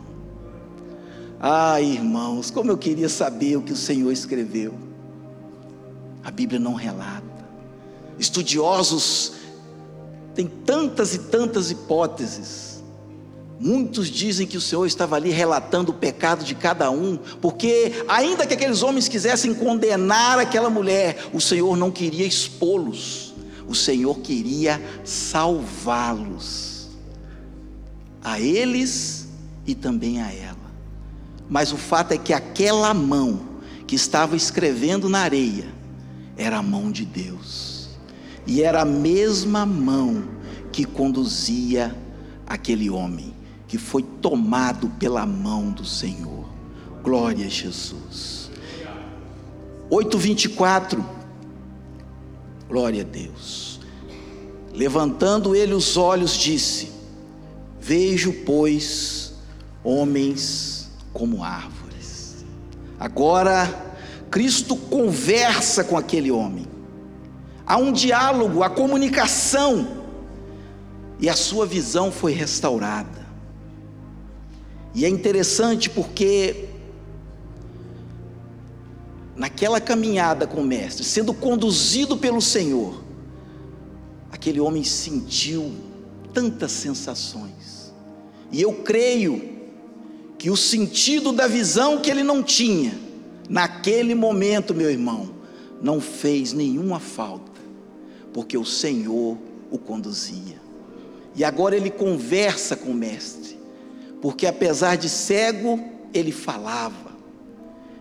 Ah, 1.40 1.82
irmãos, 1.82 2.52
como 2.52 2.72
eu 2.72 2.78
queria 2.78 3.10
saber 3.10 3.58
o 3.58 3.62
que 3.62 3.74
o 3.74 3.76
Senhor 3.76 4.12
escreveu. 4.12 4.74
A 6.24 6.30
Bíblia 6.30 6.60
não 6.60 6.74
relata. 6.74 7.24
Estudiosos 8.20 9.45
tem 10.36 10.48
tantas 10.48 11.16
e 11.16 11.20
tantas 11.20 11.72
hipóteses. 11.72 12.84
Muitos 13.58 14.10
dizem 14.10 14.46
que 14.46 14.58
o 14.58 14.62
Senhor 14.62 14.86
estava 14.86 15.16
ali 15.16 15.30
relatando 15.30 15.92
o 15.92 15.96
pecado 15.96 16.44
de 16.44 16.54
cada 16.54 16.92
um, 16.92 17.18
porque, 17.42 18.04
ainda 18.08 18.46
que 18.46 18.54
aqueles 18.54 18.84
homens 18.84 19.08
quisessem 19.08 19.54
condenar 19.54 20.38
aquela 20.38 20.70
mulher, 20.70 21.30
o 21.34 21.40
Senhor 21.40 21.78
não 21.78 21.90
queria 21.90 22.26
expô-los, 22.26 23.34
o 23.66 23.74
Senhor 23.74 24.20
queria 24.20 24.82
salvá-los, 25.06 26.90
a 28.22 28.42
eles 28.42 29.30
e 29.66 29.74
também 29.74 30.22
a 30.22 30.34
ela. 30.34 30.66
Mas 31.50 31.72
o 31.72 31.78
fato 31.78 32.12
é 32.12 32.18
que 32.18 32.34
aquela 32.34 32.94
mão 32.94 33.40
que 33.88 33.96
estava 33.96 34.36
escrevendo 34.36 35.08
na 35.08 35.20
areia 35.20 35.68
era 36.36 36.58
a 36.58 36.62
mão 36.62 36.92
de 36.92 37.06
Deus. 37.06 37.75
E 38.48 38.62
era 38.62 38.82
a 38.82 38.86
mesma 38.86 39.66
mão 39.66 40.24
que 40.72 40.86
conduzia 40.86 41.96
aquele 42.46 42.90
homem, 42.90 43.34
que 43.68 43.78
foi 43.78 44.04
tomado 44.04 44.90
pela 45.00 45.26
mão 45.26 45.72
do 45.72 45.86
Senhor. 45.86 46.46
Glória 47.04 47.46
a 47.46 47.50
Jesus. 47.50 48.52
8:24. 49.90 51.04
Glória 52.68 53.02
a 53.02 53.06
Deus. 53.06 53.80
Levantando 54.74 55.56
ele 55.56 55.74
os 55.74 55.98
olhos, 55.98 56.34
disse: 56.34 56.92
Vejo, 57.80 58.34
pois, 58.46 59.34
homens 59.84 60.90
como 61.14 61.44
árvores. 61.44 62.46
Agora, 63.00 63.96
Cristo 64.30 64.76
conversa 64.76 65.84
com 65.84 65.98
aquele 65.98 66.32
homem 66.32 66.75
há 67.66 67.78
um 67.78 67.92
diálogo, 67.92 68.64
a 68.64 68.70
comunicação, 68.70 70.04
e 71.20 71.30
a 71.30 71.36
sua 71.36 71.66
visão 71.66 72.12
foi 72.12 72.34
restaurada. 72.34 73.26
E 74.94 75.04
é 75.06 75.10
interessante 75.10 75.90
porque, 75.90 76.70
naquela 79.36 79.82
caminhada 79.82 80.46
com 80.46 80.62
o 80.62 80.66
Mestre, 80.66 81.04
sendo 81.04 81.34
conduzido 81.34 82.18
pelo 82.18 82.42
Senhor, 82.42 83.04
aquele 84.32 84.60
homem 84.60 84.84
sentiu 84.84 85.74
tantas 86.34 86.72
sensações, 86.72 87.94
e 88.52 88.62
eu 88.62 88.74
creio 88.74 89.56
que 90.38 90.50
o 90.50 90.58
sentido 90.58 91.32
da 91.32 91.48
visão 91.48 92.00
que 92.00 92.12
ele 92.12 92.24
não 92.24 92.44
tinha, 92.44 93.00
naquele 93.50 94.14
momento, 94.14 94.74
meu 94.74 94.90
irmão, 94.92 95.30
não 95.82 96.00
fez 96.00 96.54
nenhuma 96.54 97.00
falta 97.00 97.55
porque 98.36 98.58
o 98.58 98.66
Senhor 98.66 99.38
o 99.72 99.78
conduzia. 99.78 100.62
E 101.34 101.42
agora 101.42 101.74
ele 101.74 101.90
conversa 101.90 102.76
com 102.76 102.92
o 102.92 102.94
Mestre, 102.94 103.58
porque 104.22 104.46
apesar 104.46 104.98
de 104.98 105.08
cego, 105.08 105.80
ele 106.14 106.34
falava, 106.34 107.16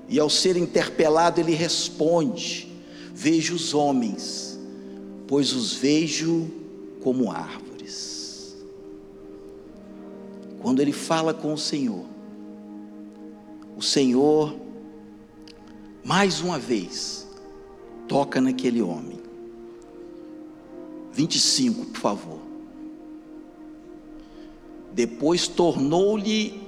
e 0.09 0.19
ao 0.19 0.29
ser 0.29 0.57
interpelado, 0.57 1.41
ele 1.41 1.55
responde: 1.55 2.69
Vejo 3.15 3.55
os 3.55 3.75
homens, 3.75 4.59
pois 5.29 5.53
os 5.53 5.73
vejo 5.75 6.51
como 7.01 7.31
árvores. 7.31 8.57
Quando 10.61 10.83
ele 10.83 10.93
fala 10.93 11.33
com 11.33 11.55
o 11.55 11.59
Senhor, 11.59 12.07
o 13.77 13.83
Senhor, 13.83 14.53
mais 16.03 16.41
uma 16.41 16.59
vez, 16.59 17.25
toca 18.09 18.41
naquele 18.41 18.83
homem 18.83 19.24
25, 21.15 21.87
por 21.87 22.01
favor. 22.01 22.41
Depois 24.93 25.47
tornou-lhe 25.47 26.61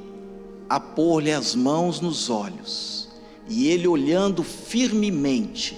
a 0.68 0.78
pôr-lhe 0.78 1.32
as 1.32 1.54
mãos 1.54 2.00
nos 2.00 2.30
olhos, 2.30 3.08
e 3.48 3.68
ele, 3.68 3.86
olhando 3.86 4.42
firmemente, 4.42 5.76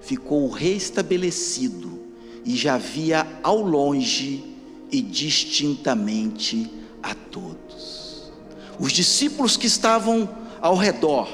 ficou 0.00 0.48
restabelecido 0.48 2.00
e 2.44 2.56
já 2.56 2.76
via 2.76 3.26
ao 3.42 3.60
longe 3.60 4.44
e 4.90 5.00
distintamente 5.00 6.70
a 7.02 7.14
todos. 7.14 8.32
Os 8.78 8.92
discípulos 8.92 9.56
que 9.56 9.66
estavam 9.66 10.28
ao 10.60 10.76
redor, 10.76 11.28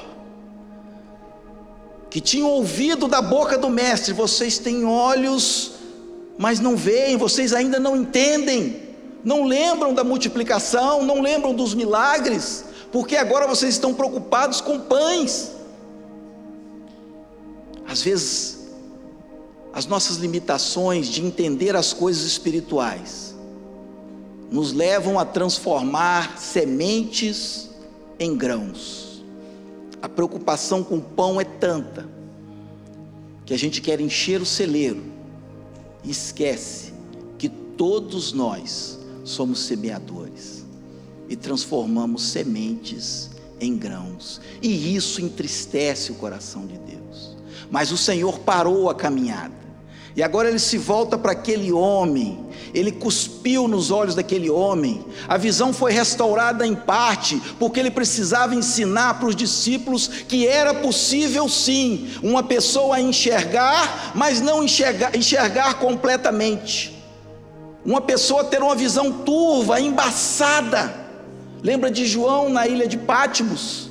que 2.09 2.21
tinham 2.21 2.49
ouvido 2.49 3.07
da 3.07 3.21
boca 3.21 3.57
do 3.57 3.69
Mestre: 3.69 4.13
vocês 4.13 4.59
têm 4.59 4.85
olhos 4.85 5.70
mas 6.41 6.59
não 6.59 6.75
veem, 6.75 7.17
vocês 7.17 7.53
ainda 7.53 7.79
não 7.79 7.95
entendem, 7.95 8.81
não 9.23 9.43
lembram 9.43 9.93
da 9.93 10.03
multiplicação, 10.03 11.05
não 11.05 11.21
lembram 11.21 11.53
dos 11.53 11.75
milagres, 11.75 12.65
porque 12.91 13.15
agora 13.15 13.45
vocês 13.45 13.75
estão 13.75 13.93
preocupados 13.93 14.59
com 14.59 14.79
pães. 14.79 15.51
Às 17.87 18.01
vezes, 18.01 18.57
as 19.71 19.85
nossas 19.85 20.17
limitações 20.17 21.09
de 21.09 21.23
entender 21.23 21.75
as 21.75 21.93
coisas 21.93 22.23
espirituais 22.23 23.35
nos 24.49 24.73
levam 24.73 25.19
a 25.19 25.25
transformar 25.25 26.39
sementes 26.39 27.69
em 28.19 28.35
grãos. 28.35 29.23
A 30.01 30.09
preocupação 30.09 30.83
com 30.83 30.97
o 30.97 31.01
pão 31.01 31.39
é 31.39 31.45
tanta 31.45 32.09
que 33.45 33.53
a 33.53 33.57
gente 33.59 33.79
quer 33.79 34.01
encher 34.01 34.41
o 34.41 34.45
celeiro 34.45 35.10
esquece 36.03 36.93
que 37.37 37.49
todos 37.49 38.33
nós 38.33 38.99
somos 39.23 39.59
semeadores 39.59 40.65
e 41.29 41.35
transformamos 41.35 42.23
sementes 42.23 43.29
em 43.59 43.77
grãos, 43.77 44.41
e 44.61 44.95
isso 44.95 45.21
entristece 45.21 46.11
o 46.11 46.15
coração 46.15 46.65
de 46.65 46.77
Deus. 46.79 47.37
Mas 47.69 47.91
o 47.91 47.97
Senhor 47.97 48.39
parou 48.39 48.89
a 48.89 48.95
caminhada. 48.95 49.60
E 50.15 50.21
agora 50.21 50.49
ele 50.49 50.59
se 50.59 50.77
volta 50.77 51.17
para 51.17 51.31
aquele 51.31 51.71
homem, 51.71 52.45
ele 52.73 52.91
cuspiu 52.91 53.67
nos 53.67 53.91
olhos 53.91 54.13
daquele 54.13 54.49
homem, 54.49 55.05
a 55.27 55.37
visão 55.37 55.71
foi 55.71 55.93
restaurada 55.93 56.67
em 56.67 56.75
parte, 56.75 57.41
porque 57.57 57.79
ele 57.79 57.91
precisava 57.91 58.53
ensinar 58.53 59.19
para 59.19 59.29
os 59.29 59.35
discípulos 59.35 60.07
que 60.07 60.45
era 60.45 60.73
possível 60.73 61.47
sim 61.47 62.09
uma 62.21 62.43
pessoa 62.43 62.99
enxergar, 62.99 64.11
mas 64.13 64.41
não 64.41 64.63
enxergar, 64.63 65.15
enxergar 65.15 65.75
completamente, 65.75 67.01
uma 67.85 68.01
pessoa 68.01 68.43
ter 68.43 68.61
uma 68.61 68.75
visão 68.75 69.11
turva, 69.11 69.79
embaçada. 69.79 70.99
Lembra 71.63 71.89
de 71.89 72.05
João 72.05 72.49
na 72.49 72.67
ilha 72.67 72.87
de 72.87 72.97
Pátimos, 72.97 73.89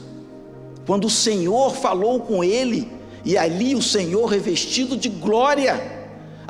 quando 0.86 1.06
o 1.06 1.10
Senhor 1.10 1.74
falou 1.76 2.20
com 2.20 2.44
ele, 2.44 2.90
e 3.24 3.38
ali 3.38 3.74
o 3.74 3.82
Senhor 3.82 4.26
revestido 4.26 4.96
de 4.96 5.08
glória, 5.08 5.99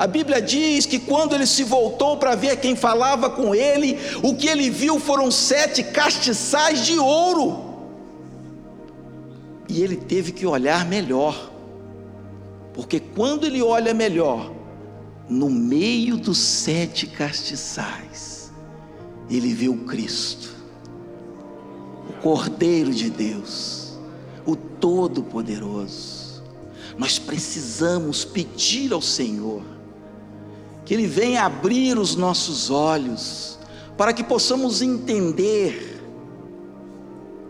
a 0.00 0.06
Bíblia 0.06 0.40
diz 0.40 0.86
que 0.86 0.98
quando 0.98 1.34
ele 1.34 1.44
se 1.44 1.62
voltou 1.62 2.16
para 2.16 2.34
ver 2.34 2.56
quem 2.56 2.74
falava 2.74 3.28
com 3.28 3.54
ele, 3.54 3.98
o 4.22 4.34
que 4.34 4.48
ele 4.48 4.70
viu 4.70 4.98
foram 4.98 5.30
sete 5.30 5.82
castiçais 5.82 6.86
de 6.86 6.98
ouro. 6.98 7.62
E 9.68 9.82
ele 9.82 9.96
teve 9.96 10.32
que 10.32 10.46
olhar 10.46 10.86
melhor, 10.86 11.52
porque 12.72 12.98
quando 12.98 13.44
ele 13.44 13.60
olha 13.60 13.92
melhor, 13.92 14.50
no 15.28 15.50
meio 15.50 16.16
dos 16.16 16.38
sete 16.38 17.06
castiçais, 17.06 18.50
ele 19.28 19.52
vê 19.52 19.68
o 19.68 19.84
Cristo, 19.84 20.56
o 22.08 22.22
Cordeiro 22.22 22.94
de 22.94 23.10
Deus, 23.10 23.98
o 24.46 24.56
Todo-Poderoso. 24.56 26.42
Nós 26.96 27.18
precisamos 27.18 28.24
pedir 28.24 28.94
ao 28.94 29.02
Senhor 29.02 29.79
que 30.90 30.94
Ele 30.94 31.06
venha 31.06 31.44
abrir 31.44 31.96
os 31.96 32.16
nossos 32.16 32.68
olhos, 32.68 33.56
para 33.96 34.12
que 34.12 34.24
possamos 34.24 34.82
entender 34.82 36.02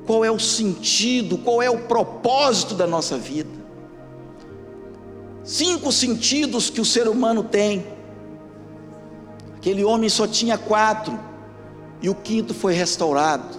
qual 0.05 0.23
é 0.23 0.31
o 0.31 0.39
sentido, 0.39 1.39
qual 1.39 1.63
é 1.63 1.71
o 1.71 1.79
propósito 1.85 2.75
da 2.75 2.87
nossa 2.87 3.17
vida. 3.17 3.49
Cinco 5.43 5.91
sentidos 5.91 6.69
que 6.69 6.83
o 6.83 6.85
ser 6.85 7.09
humano 7.09 7.43
tem. 7.43 7.87
Aquele 9.57 9.85
homem 9.85 10.11
só 10.11 10.27
tinha 10.27 10.59
quatro, 10.59 11.19
e 12.03 12.11
o 12.11 12.15
quinto 12.15 12.53
foi 12.53 12.75
restaurado. 12.75 13.57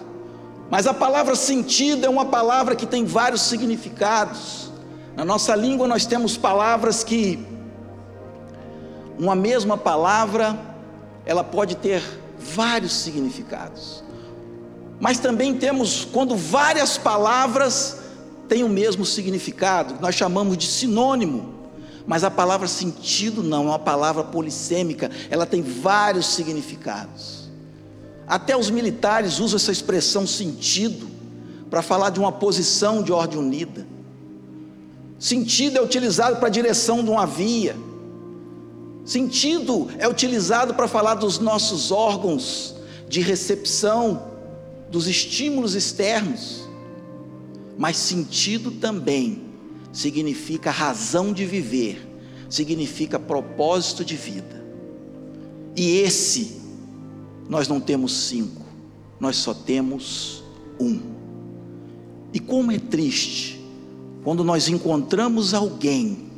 Mas 0.70 0.86
a 0.86 0.94
palavra 0.94 1.36
sentido 1.36 2.06
é 2.06 2.10
uma 2.10 2.26
palavra 2.26 2.76
que 2.76 2.86
tem 2.86 3.04
vários 3.04 3.42
significados. 3.42 4.72
Na 5.16 5.26
nossa 5.26 5.56
língua 5.56 5.88
nós 5.88 6.06
temos 6.06 6.38
palavras 6.38 7.04
que 7.04 7.50
uma 9.22 9.36
mesma 9.36 9.78
palavra, 9.78 10.60
ela 11.28 11.44
pode 11.44 11.76
ter 11.76 12.02
vários 12.40 12.92
significados. 12.92 14.04
Mas 15.00 15.20
também 15.20 15.56
temos 15.56 16.04
quando 16.06 16.36
várias 16.36 16.98
palavras 16.98 18.00
têm 18.50 18.64
o 18.64 18.70
mesmo 18.70 19.06
significado, 19.06 19.96
nós 20.02 20.16
chamamos 20.16 20.58
de 20.58 20.66
sinônimo. 20.66 21.54
Mas 22.08 22.24
a 22.24 22.32
palavra 22.32 22.68
sentido 22.68 23.44
não, 23.44 23.66
é 23.66 23.70
uma 23.70 23.80
palavra 23.80 24.24
polissêmica, 24.24 25.12
ela 25.30 25.46
tem 25.46 25.62
vários 25.62 26.26
significados. 26.26 27.48
Até 28.28 28.58
os 28.58 28.72
militares 28.72 29.40
usam 29.40 29.58
essa 29.58 29.72
expressão 29.72 30.26
sentido 30.26 31.08
para 31.70 31.84
falar 31.84 32.10
de 32.10 32.20
uma 32.20 32.32
posição 32.32 33.04
de 33.04 33.12
ordem 33.12 33.38
unida. 33.38 33.86
Sentido 35.20 35.78
é 35.78 35.82
utilizado 35.82 36.38
para 36.38 36.48
a 36.48 36.52
direção 36.52 37.04
de 37.04 37.10
uma 37.12 37.28
via. 37.28 37.91
Sentido 39.04 39.90
é 39.98 40.08
utilizado 40.08 40.74
para 40.74 40.88
falar 40.88 41.16
dos 41.16 41.40
nossos 41.40 41.92
órgãos 41.92 42.76
de 43.10 43.20
recepção 43.20 44.32
dos 44.90 45.08
estímulos 45.08 45.76
externos. 45.76 46.70
Mas 47.78 47.98
sentido 47.98 48.72
também 48.72 49.42
significa 49.92 50.70
razão 50.70 51.34
de 51.34 51.46
viver, 51.46 52.08
significa 52.50 53.20
propósito 53.20 54.06
de 54.06 54.16
vida. 54.16 54.64
E 55.76 55.98
esse 55.98 56.62
nós 57.50 57.68
não 57.68 57.80
temos 57.80 58.14
cinco, 58.14 58.66
nós 59.20 59.36
só 59.38 59.54
temos 59.54 60.44
um. 60.80 61.00
E 62.34 62.40
como 62.40 62.72
é 62.72 62.80
triste 62.80 63.60
quando 64.24 64.44
nós 64.44 64.70
encontramos 64.70 65.54
alguém 65.54 66.31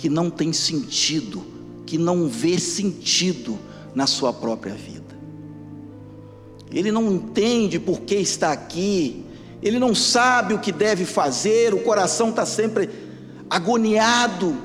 que 0.00 0.08
não 0.08 0.30
tem 0.30 0.50
sentido 0.50 1.44
que 1.84 1.98
não 1.98 2.26
vê 2.26 2.58
sentido 2.58 3.58
na 3.94 4.06
sua 4.06 4.32
própria 4.32 4.72
vida. 4.74 5.14
Ele 6.72 6.90
não 6.90 7.12
entende 7.12 7.78
por 7.78 8.00
que 8.00 8.14
está 8.14 8.50
aqui, 8.50 9.26
ele 9.60 9.78
não 9.78 9.94
sabe 9.94 10.54
o 10.54 10.58
que 10.58 10.72
deve 10.72 11.04
fazer, 11.04 11.74
o 11.74 11.80
coração 11.80 12.30
está 12.30 12.46
sempre 12.46 12.88
agoniado, 13.50 14.56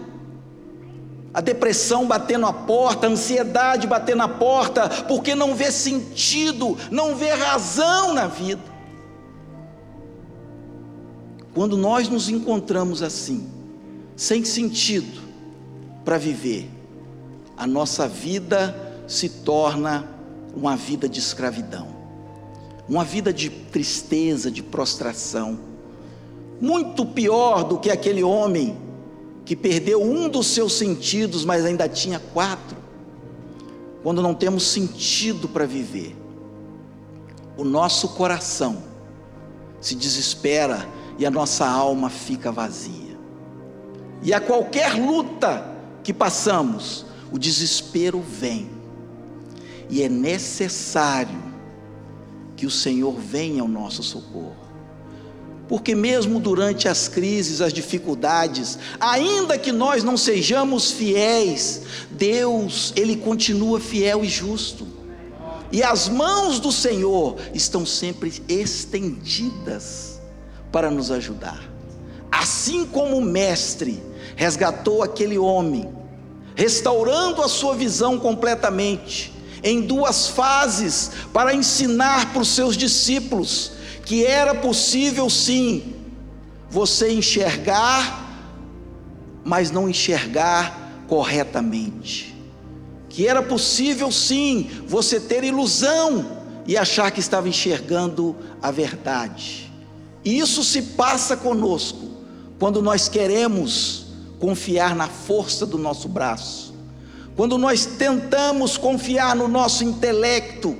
a 1.33 1.41
depressão 1.41 2.07
batendo 2.07 2.45
a 2.45 2.53
porta, 2.53 3.07
a 3.07 3.09
ansiedade 3.09 3.87
batendo 3.87 4.19
na 4.19 4.29
porta, 4.29 4.87
porque 5.05 5.35
não 5.35 5.53
vê 5.53 5.69
sentido, 5.69 6.77
não 6.89 7.15
vê 7.17 7.31
razão 7.31 8.13
na 8.13 8.27
vida. 8.27 8.61
Quando 11.53 11.75
nós 11.75 12.07
nos 12.07 12.29
encontramos 12.29 13.01
assim, 13.01 13.49
sem 14.15 14.45
sentido 14.45 15.24
para 16.05 16.19
viver, 16.19 16.69
a 17.57 17.65
nossa 17.65 18.07
vida 18.07 19.03
se 19.07 19.27
torna 19.27 20.07
uma 20.55 20.77
vida 20.77 21.09
de 21.09 21.19
escravidão, 21.19 21.87
uma 22.87 23.03
vida 23.03 23.33
de 23.33 23.49
tristeza, 23.49 24.51
de 24.51 24.61
prostração, 24.61 25.59
muito 26.61 27.05
pior 27.05 27.63
do 27.63 27.79
que 27.79 27.89
aquele 27.89 28.23
homem 28.23 28.77
que 29.43 29.55
perdeu 29.55 30.01
um 30.01 30.29
dos 30.29 30.47
seus 30.47 30.73
sentidos, 30.73 31.43
mas 31.43 31.65
ainda 31.65 31.89
tinha 31.89 32.19
quatro. 32.19 32.77
Quando 34.03 34.21
não 34.21 34.33
temos 34.33 34.67
sentido 34.67 35.49
para 35.49 35.65
viver, 35.65 36.15
o 37.57 37.63
nosso 37.63 38.09
coração 38.09 38.83
se 39.81 39.95
desespera 39.95 40.87
e 41.17 41.25
a 41.25 41.31
nossa 41.31 41.67
alma 41.67 42.09
fica 42.09 42.51
vazia. 42.51 43.17
E 44.21 44.33
a 44.33 44.39
qualquer 44.39 44.93
luta 44.93 45.74
que 46.05 46.13
passamos, 46.13 47.03
o 47.31 47.39
desespero 47.39 48.21
vem, 48.21 48.69
e 49.89 50.03
é 50.03 50.07
necessário 50.07 51.43
que 52.55 52.67
o 52.67 52.69
Senhor 52.69 53.19
venha 53.19 53.63
ao 53.63 53.67
nosso 53.67 54.03
socorro. 54.03 54.55
Porque 55.67 55.95
mesmo 55.95 56.39
durante 56.39 56.87
as 56.87 57.07
crises, 57.07 57.59
as 57.59 57.73
dificuldades, 57.73 58.77
ainda 58.99 59.57
que 59.57 59.71
nós 59.71 60.03
não 60.03 60.15
sejamos 60.15 60.91
fiéis, 60.91 61.81
Deus, 62.11 62.93
ele 62.95 63.15
continua 63.15 63.79
fiel 63.79 64.23
e 64.23 64.29
justo. 64.29 64.85
E 65.71 65.81
as 65.81 66.07
mãos 66.07 66.59
do 66.59 66.71
Senhor 66.71 67.37
estão 67.51 67.83
sempre 67.83 68.43
estendidas 68.47 70.21
para 70.71 70.91
nos 70.91 71.09
ajudar. 71.09 71.67
Assim 72.31 72.85
como 72.85 73.17
o 73.17 73.25
mestre 73.25 74.03
resgatou 74.35 75.01
aquele 75.01 75.37
homem 75.37 75.95
restaurando 76.55 77.41
a 77.41 77.49
sua 77.49 77.75
visão 77.75 78.17
completamente, 78.17 79.33
em 79.61 79.81
duas 79.81 80.27
fases, 80.27 81.11
para 81.33 81.53
ensinar 81.53 82.31
para 82.31 82.41
os 82.41 82.47
seus 82.47 82.77
discípulos 82.77 83.73
que 84.05 84.23
era 84.25 84.55
possível 84.55 85.29
sim 85.29 85.95
você 86.69 87.11
enxergar, 87.11 88.23
mas 89.43 89.71
não 89.71 89.89
enxergar 89.89 91.03
corretamente. 91.07 92.33
Que 93.09 93.27
era 93.27 93.41
possível 93.41 94.11
sim 94.11 94.69
você 94.87 95.19
ter 95.19 95.43
ilusão 95.43 96.43
e 96.67 96.77
achar 96.77 97.11
que 97.11 97.19
estava 97.19 97.49
enxergando 97.49 98.35
a 98.61 98.69
verdade. 98.71 99.71
E 100.23 100.37
isso 100.37 100.63
se 100.63 100.81
passa 100.81 101.35
conosco 101.35 102.11
quando 102.59 102.81
nós 102.81 103.09
queremos 103.09 104.04
confiar 104.39 104.95
na 104.95 105.07
força 105.07 105.65
do 105.65 105.77
nosso 105.77 106.07
braço, 106.07 106.73
quando 107.35 107.57
nós 107.57 107.85
tentamos 107.85 108.77
confiar 108.77 109.35
no 109.35 109.47
nosso 109.47 109.83
intelecto, 109.83 110.77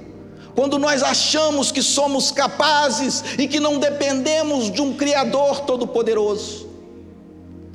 quando 0.56 0.80
nós 0.80 1.04
achamos 1.04 1.72
que 1.72 1.84
somos 1.84 2.32
capazes 2.32 3.24
e 3.38 3.48
que 3.48 3.60
não 3.60 3.78
dependemos 3.78 4.72
de 4.72 4.82
um 4.82 4.94
Criador 4.94 5.62
Todo-Poderoso. 5.62 6.70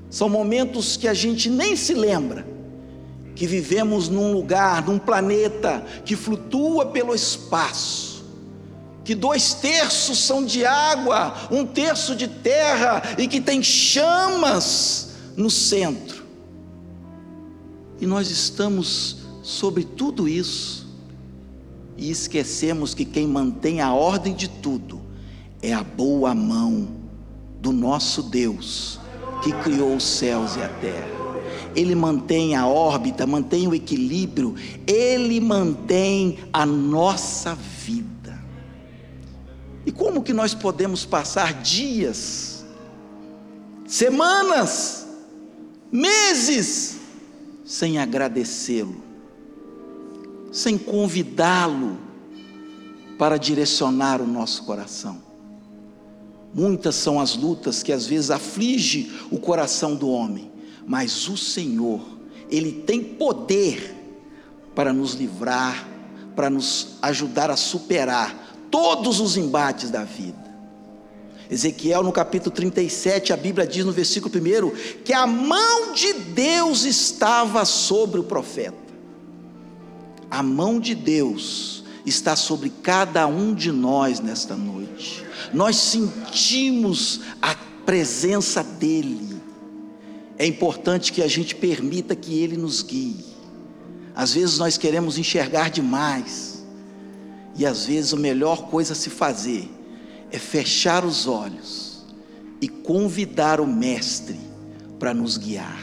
São 0.09 0.28
momentos 0.28 0.97
que 0.97 1.07
a 1.07 1.14
gente 1.14 1.51
nem 1.51 1.76
se 1.76 1.93
lembra 1.95 2.47
que 3.37 3.47
vivemos 3.47 4.09
num 4.09 4.33
lugar, 4.33 4.85
num 4.87 4.99
planeta 4.99 5.85
que 6.05 6.16
flutua 6.16 6.87
pelo 6.87 7.14
espaço, 7.14 8.24
que 9.05 9.14
dois 9.14 9.55
terços 9.55 10.18
são 10.18 10.45
de 10.45 10.64
água, 10.64 11.35
um 11.51 11.64
terço 11.64 12.14
de 12.16 12.28
terra 12.28 13.03
e 13.18 13.28
que 13.28 13.41
tem 13.41 13.62
chamas 13.62 15.10
no 15.37 15.51
centro. 15.51 16.24
E 18.01 18.07
nós 18.07 18.31
estamos 18.31 19.18
sobre 19.43 19.85
tudo 19.85 20.28
isso 20.28 20.89
e 21.97 22.11
esquecemos 22.11 22.95
que 22.95 23.05
quem 23.05 23.26
mantém 23.26 23.81
a 23.81 23.93
ordem 23.93 24.35
de 24.35 24.49
tudo 24.49 25.01
é 25.62 25.72
a 25.72 25.85
boa 25.85 26.35
mão 26.35 26.89
do 27.61 27.72
nosso 27.72 28.22
Deus 28.22 28.99
que 29.43 29.53
criou 29.53 29.97
os 29.97 30.05
céus 30.05 30.57
e 30.57 30.62
a 30.62 30.68
terra. 30.68 31.20
Ele 31.74 31.95
mantém 31.95 32.57
a 32.57 32.66
órbita, 32.66 33.26
mantém 33.26 33.68
o 33.68 33.74
equilíbrio, 33.74 34.55
ele 34.87 35.41
mantém 35.41 36.39
a 36.53 36.66
nossa 36.66 37.55
vida. 37.55 38.39
E 39.87 39.93
como 39.93 40.22
que 40.22 40.33
nós 40.33 40.53
podemos 40.53 41.05
passar 41.05 41.55
dias, 41.62 42.64
semanas, 43.87 45.07
meses 45.91 46.99
sem 47.64 47.99
agradecê-lo, 47.99 49.03
sem 50.53 50.76
convidá-lo 50.76 51.99
para 53.18 53.36
direcionar 53.36 54.20
o 54.20 54.26
nosso 54.26 54.64
coração? 54.64 55.22
Muitas 56.53 56.97
são 56.97 57.20
as 57.20 57.36
lutas 57.36 57.82
que 57.82 57.93
às 57.93 58.07
vezes 58.07 58.30
aflige 58.30 59.12
o 59.30 59.38
coração 59.38 59.95
do 59.95 60.09
homem, 60.09 60.51
mas 60.86 61.28
o 61.28 61.36
Senhor, 61.36 62.01
ele 62.51 62.72
tem 62.72 63.03
poder 63.03 63.97
para 64.74 64.93
nos 64.93 65.14
livrar, 65.14 65.88
para 66.34 66.51
nos 66.51 66.97
ajudar 67.03 67.51
a 67.51 67.57
superar 67.57 68.51
todos 68.70 69.20
os 69.20 69.36
embates 69.36 69.91
da 69.91 70.05
vida. 70.05 70.39
Ezequiel 71.51 72.03
no 72.03 72.13
capítulo 72.13 72.55
37, 72.55 73.33
a 73.33 73.37
Bíblia 73.37 73.67
diz 73.67 73.85
no 73.85 73.93
versículo 73.93 74.33
1 74.35 75.03
que 75.05 75.13
a 75.13 75.27
mão 75.27 75.93
de 75.93 76.13
Deus 76.13 76.85
estava 76.85 77.65
sobre 77.65 78.21
o 78.21 78.25
profeta. 78.25 78.79
A 80.31 80.43
mão 80.43 80.79
de 80.79 80.95
Deus 80.95 81.83
está 82.07 82.37
sobre 82.37 82.71
cada 82.83 83.27
um 83.27 83.53
de 83.53 83.73
nós 83.73 84.21
nesta 84.21 84.55
noite 84.55 85.29
nós 85.53 85.77
sentimos 85.77 87.21
a 87.41 87.55
presença 87.85 88.63
dEle. 88.63 89.41
É 90.39 90.47
importante 90.47 91.13
que 91.13 91.23
a 91.23 91.29
gente 91.29 91.55
permita 91.55 92.15
que 92.15 92.39
Ele 92.43 92.57
nos 92.57 92.83
guie. 92.83 93.25
Às 94.15 94.35
vezes 94.35 94.59
nós 94.59 94.77
queremos 94.77 95.19
enxergar 95.19 95.71
demais, 95.71 96.65
e 97.57 97.67
às 97.67 97.87
vezes 97.87 98.15
a 98.15 98.17
melhor 98.17 98.69
coisa 98.69 98.93
a 98.93 98.97
se 98.97 99.11
fazer 99.11 99.69
é 100.31 100.39
fechar 100.39 101.05
os 101.05 101.26
olhos 101.26 102.05
e 102.61 102.68
convidar 102.68 103.61
o 103.61 103.66
Mestre 103.66 104.39
para 104.99 105.14
nos 105.14 105.37
guiar. 105.37 105.81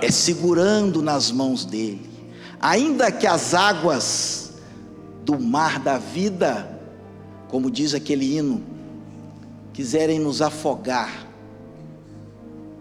É 0.00 0.10
segurando 0.10 1.02
nas 1.02 1.30
mãos 1.30 1.64
dele, 1.64 2.08
ainda 2.60 3.10
que 3.10 3.26
as 3.26 3.54
águas 3.54 4.52
do 5.24 5.38
mar 5.38 5.78
da 5.80 5.98
vida 5.98 6.78
como 7.48 7.70
diz 7.70 7.94
aquele 7.94 8.36
hino, 8.36 8.62
quiserem 9.72 10.18
nos 10.20 10.42
afogar, 10.42 11.26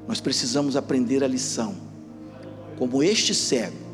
nós 0.08 0.20
precisamos 0.20 0.76
aprender 0.76 1.24
a 1.24 1.28
lição, 1.28 1.76
como 2.78 3.02
este 3.02 3.34
cego 3.34 3.88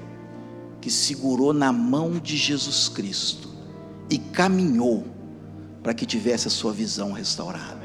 que 0.82 0.91
segurou 0.91 1.54
na 1.54 1.72
mão 1.72 2.20
de 2.20 2.36
Jesus 2.36 2.89
Cristo 2.89 3.49
e 4.10 4.18
caminhou 4.18 5.06
para 5.84 5.94
que 5.94 6.06
tivesse 6.06 6.48
a 6.48 6.52
sua 6.52 6.72
visão 6.72 7.12
restaurada. 7.12 7.84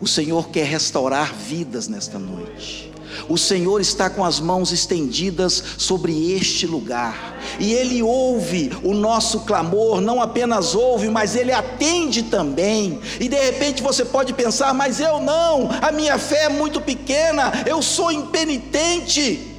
O 0.00 0.06
Senhor 0.06 0.48
quer 0.48 0.64
restaurar 0.64 1.34
vidas 1.34 1.86
nesta 1.86 2.18
noite. 2.18 2.90
O 3.28 3.36
Senhor 3.36 3.80
está 3.80 4.08
com 4.08 4.24
as 4.24 4.38
mãos 4.38 4.72
estendidas 4.72 5.62
sobre 5.76 6.32
este 6.32 6.66
lugar, 6.66 7.36
e 7.58 7.72
Ele 7.72 8.02
ouve 8.02 8.70
o 8.82 8.94
nosso 8.94 9.40
clamor, 9.40 10.00
não 10.00 10.20
apenas 10.20 10.74
ouve, 10.74 11.08
mas 11.08 11.34
Ele 11.34 11.52
atende 11.52 12.22
também. 12.24 13.00
E 13.18 13.28
de 13.28 13.36
repente 13.36 13.82
você 13.82 14.04
pode 14.04 14.32
pensar, 14.34 14.72
mas 14.72 15.00
eu 15.00 15.20
não, 15.20 15.68
a 15.82 15.90
minha 15.90 16.18
fé 16.18 16.44
é 16.44 16.48
muito 16.48 16.80
pequena, 16.80 17.52
eu 17.66 17.82
sou 17.82 18.12
impenitente. 18.12 19.56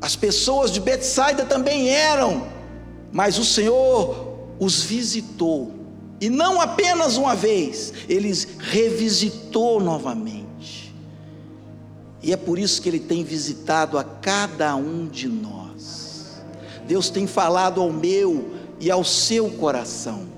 As 0.00 0.16
pessoas 0.16 0.70
de 0.70 0.80
Betsaida 0.80 1.44
também 1.44 1.88
eram, 1.88 2.46
mas 3.12 3.38
o 3.38 3.44
Senhor 3.44 4.28
os 4.58 4.82
visitou, 4.82 5.79
e 6.20 6.28
não 6.28 6.60
apenas 6.60 7.16
uma 7.16 7.34
vez, 7.34 7.94
Ele 8.08 8.30
revisitou 8.58 9.80
novamente. 9.80 10.94
E 12.22 12.32
é 12.32 12.36
por 12.36 12.58
isso 12.58 12.82
que 12.82 12.90
Ele 12.90 13.00
tem 13.00 13.24
visitado 13.24 13.96
a 13.96 14.04
cada 14.04 14.76
um 14.76 15.06
de 15.06 15.26
nós. 15.26 16.42
Deus 16.86 17.08
tem 17.08 17.26
falado 17.26 17.80
ao 17.80 17.90
meu 17.90 18.50
e 18.78 18.90
ao 18.90 19.02
seu 19.02 19.48
coração. 19.48 20.28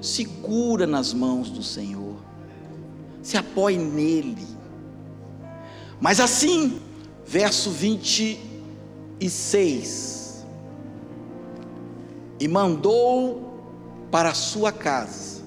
Segura 0.00 0.86
nas 0.86 1.12
mãos 1.12 1.50
do 1.50 1.64
Senhor, 1.64 2.14
se 3.22 3.36
apoie 3.36 3.78
nele. 3.78 4.46
Mas 6.00 6.20
assim, 6.20 6.80
verso 7.26 7.70
26: 7.70 10.44
E 12.38 12.46
mandou 12.46 13.51
para 14.12 14.28
a 14.28 14.34
sua 14.34 14.70
casa, 14.70 15.40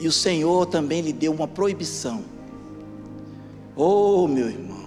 e 0.00 0.08
o 0.08 0.12
Senhor 0.12 0.66
também 0.66 1.00
lhe 1.02 1.12
deu 1.12 1.32
uma 1.32 1.46
proibição. 1.46 2.24
Oh, 3.76 4.26
meu 4.26 4.48
irmão, 4.48 4.86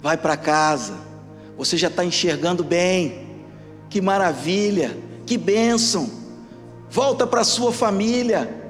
vai 0.00 0.16
para 0.16 0.36
casa, 0.36 0.94
você 1.58 1.76
já 1.76 1.88
está 1.88 2.04
enxergando 2.04 2.62
bem, 2.62 3.42
que 3.90 4.00
maravilha, 4.00 4.96
que 5.26 5.36
bênção, 5.36 6.08
volta 6.88 7.26
para 7.26 7.40
a 7.40 7.44
sua 7.44 7.72
família, 7.72 8.62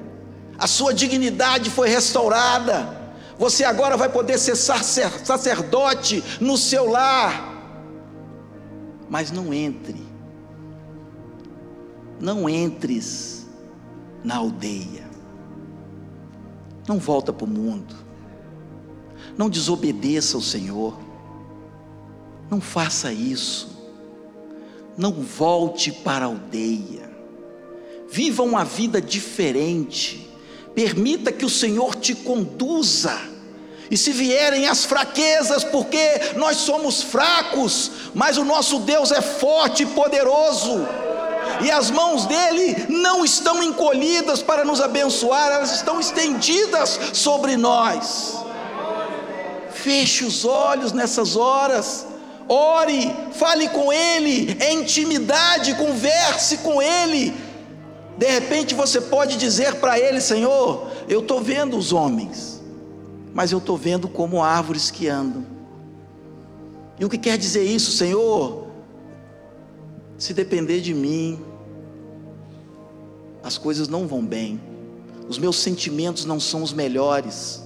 a 0.57 0.65
sua 0.65 0.91
dignidade 0.91 1.69
foi 1.69 1.89
restaurada, 1.89 2.97
você 3.37 3.63
agora 3.63 3.95
vai 3.95 4.09
poder 4.09 4.39
ser 4.39 4.55
sacerdote 4.55 6.23
no 6.41 6.57
seu 6.57 6.89
lar, 6.89 7.53
mas 9.07 9.29
não 9.29 9.53
entre, 9.53 10.06
não 12.19 12.49
entres 12.49 13.45
na 14.23 14.37
aldeia, 14.37 15.07
não 16.87 16.97
volta 16.99 17.31
para 17.31 17.45
o 17.45 17.49
mundo, 17.49 17.95
não 19.37 19.49
desobedeça 19.49 20.35
ao 20.35 20.41
Senhor. 20.41 21.07
Não 22.49 22.61
faça 22.61 23.11
isso. 23.11 23.75
Não 24.97 25.11
volte 25.11 25.91
para 25.91 26.25
a 26.25 26.29
aldeia. 26.29 27.07
Viva 28.09 28.41
uma 28.43 28.63
vida 28.63 29.01
diferente. 29.01 30.29
Permita 30.73 31.31
que 31.31 31.45
o 31.45 31.49
Senhor 31.49 31.95
te 31.95 32.15
conduza. 32.15 33.19
E 33.89 33.97
se 33.97 34.11
vierem 34.11 34.67
as 34.67 34.85
fraquezas, 34.85 35.63
porque 35.63 36.33
nós 36.35 36.57
somos 36.57 37.01
fracos, 37.01 37.91
mas 38.13 38.37
o 38.37 38.43
nosso 38.43 38.79
Deus 38.79 39.11
é 39.11 39.21
forte 39.21 39.83
e 39.83 39.85
poderoso, 39.85 40.85
e 41.61 41.71
as 41.71 41.89
mãos 41.89 42.25
dele 42.25 42.85
não 42.89 43.23
estão 43.23 43.63
encolhidas 43.63 44.41
para 44.41 44.63
nos 44.63 44.81
abençoar, 44.81 45.51
elas 45.51 45.73
estão 45.73 45.99
estendidas 45.99 46.99
sobre 47.13 47.57
nós. 47.57 48.35
Feche 49.71 50.25
os 50.25 50.45
olhos 50.45 50.91
nessas 50.91 51.35
horas. 51.35 52.05
Ore, 52.49 53.13
fale 53.33 53.67
com 53.69 53.91
Ele, 53.91 54.55
é 54.59 54.71
intimidade, 54.71 55.75
converse 55.75 56.57
com 56.57 56.81
Ele. 56.81 57.33
De 58.17 58.25
repente 58.25 58.73
você 58.73 59.01
pode 59.01 59.37
dizer 59.37 59.75
para 59.75 59.99
Ele: 59.99 60.21
Senhor, 60.21 60.89
eu 61.09 61.19
estou 61.19 61.41
vendo 61.41 61.77
os 61.77 61.91
homens, 61.91 62.61
mas 63.33 63.51
eu 63.51 63.57
estou 63.57 63.77
vendo 63.77 64.07
como 64.07 64.41
árvores 64.41 64.89
que 64.89 65.07
andam. 65.07 65.45
E 66.99 67.05
o 67.05 67.09
que 67.09 67.17
quer 67.17 67.37
dizer 67.37 67.63
isso, 67.63 67.91
Senhor? 67.91 68.67
Se 70.17 70.33
depender 70.33 70.81
de 70.81 70.93
mim, 70.93 71.39
as 73.47 73.57
coisas 73.57 73.87
não 73.87 74.07
vão 74.07 74.23
bem, 74.23 74.61
os 75.27 75.37
meus 75.37 75.57
sentimentos 75.57 76.25
não 76.25 76.39
são 76.39 76.61
os 76.61 76.73
melhores 76.73 77.65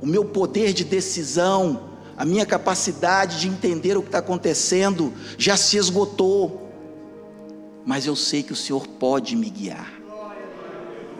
o 0.00 0.06
meu 0.06 0.24
poder 0.24 0.72
de 0.72 0.84
decisão, 0.84 1.90
a 2.16 2.24
minha 2.24 2.46
capacidade 2.46 3.40
de 3.40 3.48
entender 3.48 3.96
o 3.96 4.02
que 4.02 4.08
está 4.08 4.18
acontecendo 4.18 5.12
já 5.36 5.56
se 5.56 5.76
esgotou. 5.76 6.62
mas 7.84 8.04
eu 8.04 8.16
sei 8.16 8.42
que 8.42 8.52
o 8.52 8.56
Senhor 8.56 8.86
pode 8.86 9.36
me 9.36 9.48
guiar. 9.48 9.92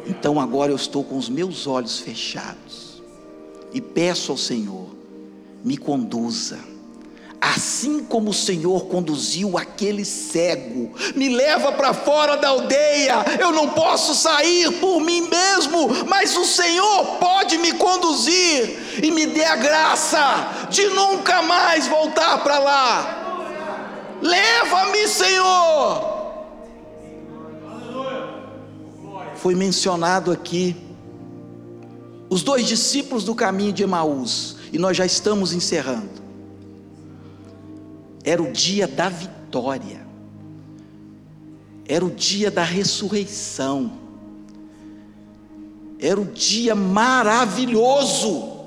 Então 0.04 0.40
agora 0.40 0.72
eu 0.72 0.76
estou 0.76 1.04
com 1.04 1.16
os 1.16 1.28
meus 1.28 1.66
olhos 1.66 2.00
fechados 2.00 3.02
e 3.72 3.80
peço 3.80 4.32
ao 4.32 4.38
Senhor, 4.38 4.88
me 5.64 5.76
conduza 5.76 6.59
assim 7.41 8.03
como 8.05 8.30
o 8.30 8.34
Senhor 8.34 8.87
conduziu 8.87 9.57
aquele 9.59 10.05
cego, 10.05 10.91
me 11.14 11.28
leva 11.28 11.72
para 11.72 11.93
fora 11.93 12.37
da 12.37 12.49
aldeia, 12.49 13.24
eu 13.41 13.53
não 13.53 13.70
posso 13.70 14.14
sair 14.14 14.72
por 14.80 15.01
mim 15.01 15.28
mesmo, 15.28 15.89
mas 16.07 16.37
o 16.37 16.45
Senhor 16.45 17.18
pode 17.18 17.59
me 17.59 17.72
conduzir 17.72 19.01
e 19.03 19.11
me 19.11 19.26
dê 19.26 19.45
a 19.45 19.57
graça 19.57 20.66
de 20.70 20.87
nunca 20.89 21.43
mais 21.43 21.87
voltar 21.87 22.43
para 22.43 22.59
lá. 22.59 24.18
Leva-me, 24.22 25.07
Senhor. 25.07 26.16
Foi 29.37 29.55
mencionado 29.55 30.32
aqui 30.32 30.74
os 32.28 32.43
dois 32.43 32.66
discípulos 32.66 33.22
do 33.24 33.34
caminho 33.34 33.72
de 33.72 33.82
Emaús, 33.82 34.57
e 34.72 34.78
nós 34.78 34.97
já 34.97 35.07
estamos 35.07 35.53
encerrando. 35.53 36.25
Era 38.26 38.42
o 38.42 38.52
dia 38.52 38.86
da 38.88 39.08
vitória, 39.08 40.04
era 41.88 42.04
o 42.04 42.10
dia 42.10 42.50
da 42.50 42.64
ressurreição, 42.64 43.92
era 46.00 46.20
o 46.20 46.24
dia 46.24 46.74
maravilhoso, 46.74 48.64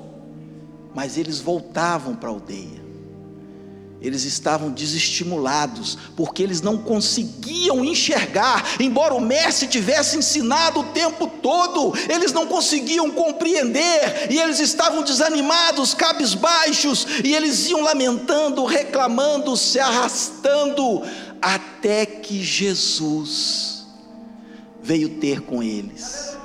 mas 0.94 1.18
eles 1.18 1.40
voltavam 1.40 2.16
para 2.16 2.30
a 2.30 2.32
aldeia 2.32 2.79
eles 4.00 4.24
estavam 4.24 4.70
desestimulados, 4.70 5.98
porque 6.16 6.42
eles 6.42 6.62
não 6.62 6.78
conseguiam 6.78 7.84
enxergar, 7.84 8.80
embora 8.80 9.14
o 9.14 9.20
mestre 9.20 9.68
tivesse 9.68 10.16
ensinado 10.16 10.80
o 10.80 10.84
tempo 10.84 11.26
todo, 11.26 11.92
eles 12.08 12.32
não 12.32 12.46
conseguiam 12.46 13.10
compreender, 13.10 14.28
e 14.30 14.38
eles 14.38 14.58
estavam 14.58 15.02
desanimados, 15.02 15.92
cabisbaixos, 15.92 17.06
e 17.22 17.34
eles 17.34 17.68
iam 17.68 17.82
lamentando, 17.82 18.64
reclamando, 18.64 19.54
se 19.56 19.78
arrastando, 19.78 21.02
até 21.42 22.06
que 22.06 22.42
Jesus 22.42 23.86
veio 24.82 25.10
ter 25.20 25.42
com 25.42 25.62
eles, 25.62 26.38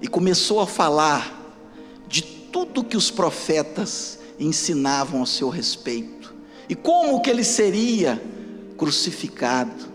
e 0.00 0.08
começou 0.08 0.60
a 0.60 0.66
falar 0.66 1.34
de 2.08 2.22
tudo 2.22 2.82
que 2.82 2.96
os 2.96 3.10
profetas 3.10 4.18
ensinavam 4.38 5.22
a 5.22 5.26
seu 5.26 5.50
respeito 5.50 6.15
e 6.68 6.74
como 6.74 7.20
que 7.20 7.30
ele 7.30 7.44
seria 7.44 8.20
crucificado. 8.76 9.86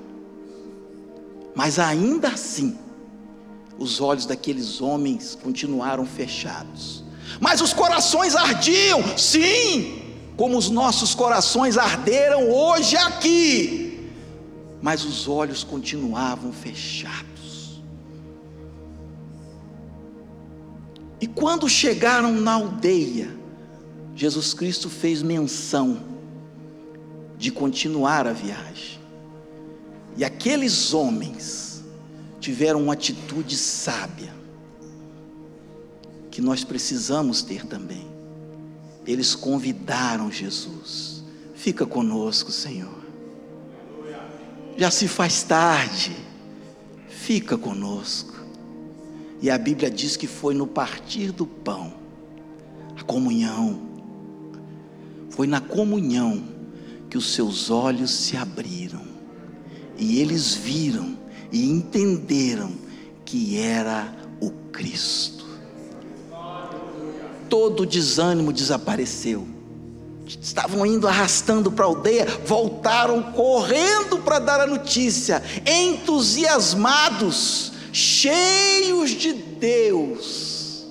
Mas 1.56 1.80
ainda 1.80 2.30
assim, 2.30 2.78
os 3.78 4.00
olhos 4.00 4.26
daqueles 4.26 4.82
homens 4.82 5.38
continuaram 5.42 6.06
fechados. 6.06 7.04
Mas 7.40 7.62
os 7.62 7.74
corações 7.74 8.36
ardiam, 8.36 9.18
sim, 9.18 10.02
como 10.38 10.58
os 10.58 10.70
nossos 10.70 11.14
corações 11.14 11.78
arderam 11.78 12.50
hoje 12.50 12.96
aqui. 12.96 14.10
Mas 14.82 15.04
os 15.04 15.28
olhos 15.28 15.64
continuavam 15.64 16.52
fechados. 16.52 17.82
E 21.20 21.28
quando 21.28 21.70
chegaram 21.70 22.32
na 22.34 22.54
aldeia, 22.54 23.38
Jesus 24.16 24.54
Cristo 24.54 24.90
fez 24.90 25.22
menção 25.22 26.11
de 27.42 27.52
continuar 27.52 28.28
a 28.28 28.34
viagem. 28.34 29.00
E 30.16 30.24
aqueles 30.24 30.94
homens 30.94 31.84
tiveram 32.40 32.84
uma 32.84 32.94
atitude 32.94 33.58
sábia, 33.58 34.32
que 36.30 36.40
nós 36.40 36.64
precisamos 36.64 37.42
ter 37.42 37.66
também. 37.66 38.06
Eles 39.08 39.34
convidaram 39.34 40.32
Jesus: 40.32 41.24
fica 41.56 41.84
conosco, 41.84 42.52
Senhor. 42.52 43.02
Já 44.78 44.92
se 44.92 45.08
faz 45.08 45.42
tarde, 45.42 46.16
fica 47.10 47.58
conosco. 47.58 48.40
E 49.42 49.50
a 49.50 49.58
Bíblia 49.58 49.90
diz 49.90 50.16
que 50.16 50.28
foi 50.28 50.54
no 50.54 50.68
partir 50.68 51.32
do 51.32 51.48
pão, 51.48 51.92
a 52.96 53.02
comunhão, 53.02 53.82
foi 55.32 55.48
na 55.48 55.60
comunhão 55.60 56.61
que 57.12 57.18
os 57.18 57.34
seus 57.34 57.70
olhos 57.70 58.10
se 58.10 58.38
abriram 58.38 59.02
e 59.98 60.22
eles 60.22 60.56
viram 60.56 61.18
e 61.52 61.70
entenderam 61.70 62.72
que 63.26 63.60
era 63.60 64.16
o 64.40 64.50
Cristo. 64.72 65.46
Todo 67.50 67.84
o 67.84 67.86
desânimo 67.86 68.54
desapareceu. 68.54 69.46
Estavam 70.26 70.86
indo 70.86 71.06
arrastando 71.06 71.70
para 71.70 71.84
a 71.84 71.90
aldeia, 71.90 72.26
voltaram 72.46 73.22
correndo 73.34 74.20
para 74.20 74.40
dar 74.40 74.62
a 74.62 74.68
notícia, 74.68 75.44
entusiasmados, 75.66 77.74
cheios 77.92 79.12
de 79.12 79.34
Deus. 79.34 80.88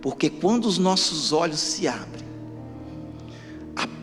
Porque 0.00 0.30
quando 0.30 0.66
os 0.66 0.78
nossos 0.78 1.32
olhos 1.32 1.58
se 1.58 1.88
abrem, 1.88 2.23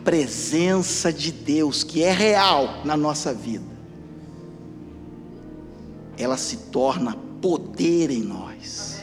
presença 0.04 1.12
de 1.12 1.32
Deus, 1.32 1.82
que 1.84 2.02
é 2.02 2.12
real 2.12 2.82
na 2.84 2.96
nossa 2.96 3.32
vida, 3.32 3.64
ela 6.16 6.36
se 6.36 6.56
torna 6.56 7.16
poder 7.40 8.10
em 8.10 8.22
nós. 8.22 9.00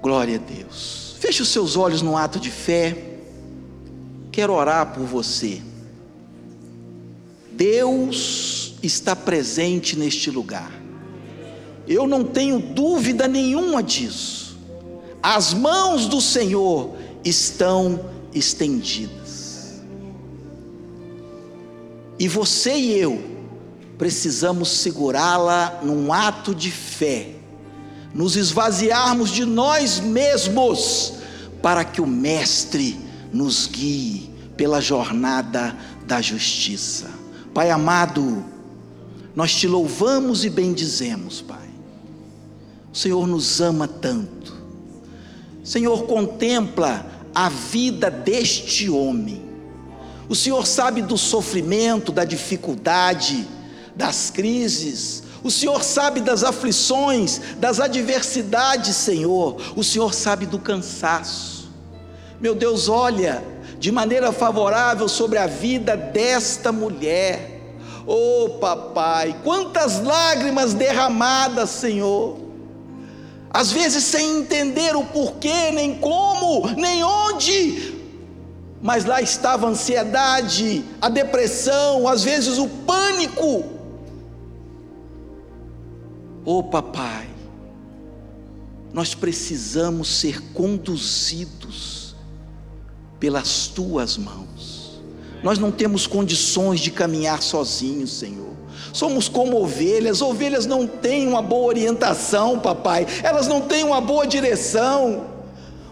Glória 0.00 0.36
a 0.36 0.38
Deus. 0.38 1.16
Feche 1.18 1.42
os 1.42 1.48
seus 1.48 1.76
olhos 1.76 2.02
no 2.02 2.16
ato 2.16 2.38
de 2.38 2.50
fé. 2.50 3.16
Quero 4.30 4.52
orar 4.52 4.92
por 4.92 5.04
você. 5.04 5.62
Deus 7.50 8.74
está 8.82 9.14
presente 9.14 9.98
neste 9.98 10.30
lugar. 10.30 10.72
Eu 11.86 12.06
não 12.06 12.24
tenho 12.24 12.58
dúvida 12.58 13.28
nenhuma 13.28 13.82
disso. 13.82 14.58
As 15.22 15.54
mãos 15.54 16.06
do 16.06 16.20
Senhor 16.20 16.96
estão 17.24 18.10
estendidas. 18.34 19.82
E 22.18 22.28
você 22.28 22.74
e 22.74 22.98
eu 22.98 23.22
precisamos 23.98 24.68
segurá-la 24.70 25.80
num 25.82 26.12
ato 26.12 26.54
de 26.54 26.70
fé, 26.70 27.34
nos 28.12 28.36
esvaziarmos 28.36 29.30
de 29.30 29.44
nós 29.44 30.00
mesmos, 30.00 31.14
para 31.62 31.84
que 31.84 32.00
o 32.00 32.06
Mestre 32.06 32.98
nos 33.32 33.66
guie 33.66 34.30
pela 34.56 34.80
jornada 34.80 35.76
da 36.06 36.20
justiça. 36.20 37.10
Pai 37.52 37.70
amado, 37.70 38.44
nós 39.34 39.54
te 39.54 39.66
louvamos 39.66 40.44
e 40.44 40.50
bendizemos, 40.50 41.40
Pai. 41.40 41.68
O 42.92 42.96
Senhor 42.96 43.26
nos 43.26 43.60
ama 43.60 43.88
tanto. 43.88 44.54
Senhor, 45.64 46.04
contempla 46.04 47.13
a 47.34 47.48
vida 47.48 48.10
deste 48.10 48.88
homem. 48.88 49.42
O 50.28 50.34
Senhor 50.34 50.66
sabe 50.66 51.02
do 51.02 51.18
sofrimento, 51.18 52.12
da 52.12 52.24
dificuldade, 52.24 53.46
das 53.94 54.30
crises. 54.30 55.22
O 55.42 55.50
Senhor 55.50 55.82
sabe 55.82 56.20
das 56.20 56.42
aflições, 56.42 57.40
das 57.58 57.80
adversidades, 57.80 58.96
Senhor. 58.96 59.60
O 59.76 59.82
Senhor 59.82 60.14
sabe 60.14 60.46
do 60.46 60.58
cansaço. 60.58 61.70
Meu 62.40 62.54
Deus, 62.54 62.88
olha 62.88 63.44
de 63.78 63.92
maneira 63.92 64.32
favorável 64.32 65.08
sobre 65.08 65.36
a 65.36 65.46
vida 65.46 65.96
desta 65.96 66.72
mulher. 66.72 67.50
Oh, 68.06 68.58
papai, 68.60 69.36
quantas 69.42 70.00
lágrimas 70.02 70.72
derramadas, 70.72 71.70
Senhor 71.70 72.43
às 73.54 73.70
vezes 73.70 74.02
sem 74.02 74.40
entender 74.40 74.96
o 74.96 75.04
porquê, 75.04 75.70
nem 75.70 75.94
como, 75.94 76.66
nem 76.74 77.04
onde, 77.04 77.94
mas 78.82 79.04
lá 79.04 79.22
estava 79.22 79.68
a 79.68 79.70
ansiedade, 79.70 80.84
a 81.00 81.08
depressão, 81.08 82.08
às 82.08 82.24
vezes 82.24 82.58
o 82.58 82.68
pânico. 82.68 83.64
Oh, 86.44 86.64
papai, 86.64 87.28
nós 88.92 89.14
precisamos 89.14 90.08
ser 90.08 90.42
conduzidos 90.52 92.16
pelas 93.20 93.68
tuas 93.68 94.16
mãos. 94.16 95.00
Nós 95.44 95.60
não 95.60 95.70
temos 95.70 96.08
condições 96.08 96.80
de 96.80 96.90
caminhar 96.90 97.40
sozinhos, 97.40 98.10
Senhor. 98.14 98.53
Somos 98.94 99.28
como 99.28 99.60
ovelhas, 99.60 100.22
ovelhas 100.22 100.66
não 100.66 100.86
têm 100.86 101.26
uma 101.26 101.42
boa 101.42 101.66
orientação, 101.66 102.60
papai, 102.60 103.04
elas 103.24 103.48
não 103.48 103.60
têm 103.60 103.82
uma 103.82 104.00
boa 104.00 104.24
direção. 104.24 105.24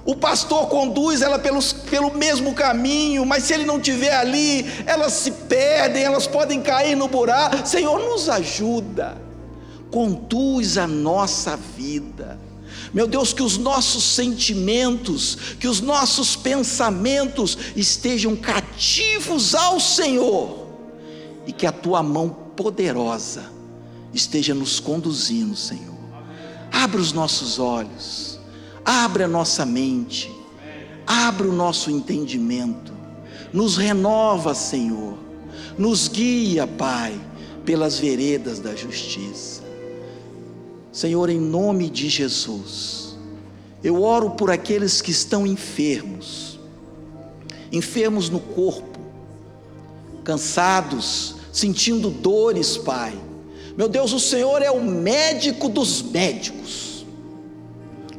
O 0.05 0.15
pastor 0.15 0.69
conduz 0.69 1.21
ela 1.21 1.37
pelos, 1.37 1.73
pelo 1.73 2.15
mesmo 2.15 2.55
caminho, 2.55 3.27
mas 3.27 3.43
se 3.43 3.55
ele 3.55 3.67
não 3.67 3.79
estiver 3.79 4.15
ali, 4.15 4.65
elas 4.87 5.15
se 5.15 5.33
perdem, 5.33 6.05
elas 6.05 6.29
podem 6.29 6.61
cair 6.63 6.95
no 6.95 7.09
buraco. 7.09 7.67
Senhor, 7.67 7.99
nos 7.99 8.29
ajuda, 8.29 9.21
conduz 9.91 10.79
a 10.79 10.87
nossa 10.87 11.57
vida. 11.57 12.39
Meu 12.95 13.09
Deus, 13.09 13.33
que 13.33 13.43
os 13.43 13.59
nossos 13.59 14.05
sentimentos, 14.05 15.57
que 15.59 15.67
os 15.67 15.81
nossos 15.81 16.37
pensamentos 16.37 17.59
estejam 17.75 18.37
cativos 18.37 19.57
ao 19.57 19.81
Senhor 19.81 20.69
e 21.45 21.53
que 21.53 21.67
a 21.67 21.73
tua 21.73 22.01
mão 22.01 22.42
poderosa 22.57 23.51
esteja 24.13 24.55
nos 24.55 24.79
conduzindo, 24.79 25.57
Senhor. 25.57 25.93
Abra 26.71 27.01
os 27.01 27.13
nossos 27.13 27.59
olhos, 27.59 28.39
abra 28.85 29.27
a 29.27 29.29
nossa 29.29 29.65
mente, 29.65 30.31
abra 31.07 31.47
o 31.47 31.53
nosso 31.53 31.91
entendimento, 31.91 32.93
nos 33.53 33.77
renova, 33.77 34.55
Senhor, 34.55 35.19
nos 35.77 36.09
guia, 36.09 36.67
Pai, 36.67 37.19
pelas 37.65 37.99
veredas 37.99 38.59
da 38.59 38.75
justiça. 38.75 39.63
Senhor, 40.91 41.31
em 41.31 41.41
nome 41.41 41.89
de 41.89 42.09
Jesus, 42.09 43.17
eu 43.83 44.03
oro 44.03 44.31
por 44.31 44.51
aqueles 44.51 45.01
que 45.01 45.11
estão 45.11 45.47
enfermos, 45.47 46.59
enfermos 47.71 48.29
no 48.29 48.41
corpo, 48.41 48.99
cansados, 50.23 51.37
sentindo 51.53 52.11
dores, 52.11 52.77
Pai. 52.79 53.13
Meu 53.77 53.89
Deus, 53.89 54.13
o 54.13 54.19
Senhor 54.19 54.63
é 54.63 54.71
o 54.71 54.83
médico 54.83 55.69
dos 55.69 56.03
médicos. 56.03 57.07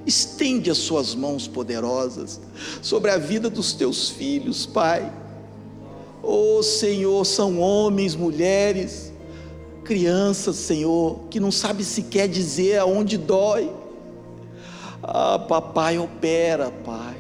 Estende 0.06 0.70
as 0.70 0.78
suas 0.78 1.16
mãos 1.16 1.48
poderosas 1.48 2.40
sobre 2.82 3.10
a 3.10 3.18
vida 3.18 3.50
dos 3.50 3.74
teus 3.74 4.10
filhos, 4.10 4.66
Pai. 4.66 5.12
Oh 6.22 6.62
Senhor, 6.64 7.26
são 7.26 7.60
homens, 7.60 8.16
mulheres, 8.16 9.12
crianças, 9.84 10.56
Senhor, 10.56 11.20
que 11.30 11.40
não 11.40 11.52
sabe 11.52 11.84
sequer 11.84 12.28
dizer 12.28 12.80
aonde 12.80 13.18
dói. 13.18 13.72
Ah, 15.02 15.40
papai, 15.40 15.98
opera, 15.98 16.72
Pai. 16.84 17.18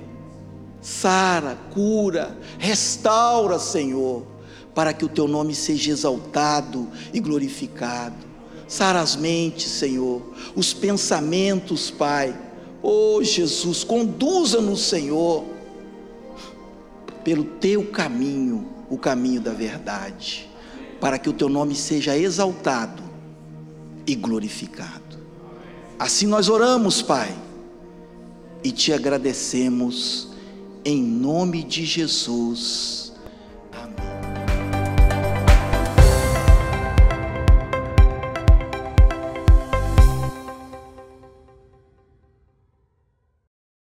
Sara, 0.81 1.57
cura, 1.73 2.37
restaura, 2.57 3.57
Senhor, 3.59 4.23
para 4.73 4.93
que 4.93 5.05
o 5.05 5.09
teu 5.09 5.27
nome 5.27 5.53
seja 5.53 5.91
exaltado 5.91 6.87
e 7.13 7.19
glorificado. 7.19 8.33
Sara 8.67 9.01
as 9.01 9.15
mentes, 9.15 9.69
Senhor, 9.69 10.21
os 10.55 10.73
pensamentos, 10.73 11.91
Pai. 11.91 12.35
Oh, 12.81 13.23
Jesus, 13.23 13.83
conduza-nos, 13.83 14.81
Senhor, 14.81 15.45
pelo 17.23 17.43
teu 17.43 17.85
caminho, 17.85 18.67
o 18.89 18.97
caminho 18.97 19.41
da 19.41 19.51
verdade 19.51 20.53
para 21.03 21.19
que 21.19 21.29
o 21.29 21.33
teu 21.33 21.49
nome 21.49 21.75
seja 21.75 22.17
exaltado 22.17 23.03
e 24.07 24.15
glorificado. 24.15 25.17
Assim 25.99 26.25
nós 26.25 26.47
oramos, 26.47 27.01
Pai, 27.01 27.35
e 28.63 28.71
te 28.71 28.93
agradecemos 28.93 30.29
em 30.85 31.03
nome 31.03 31.61
de 31.61 31.83
Jesus. 31.83 33.02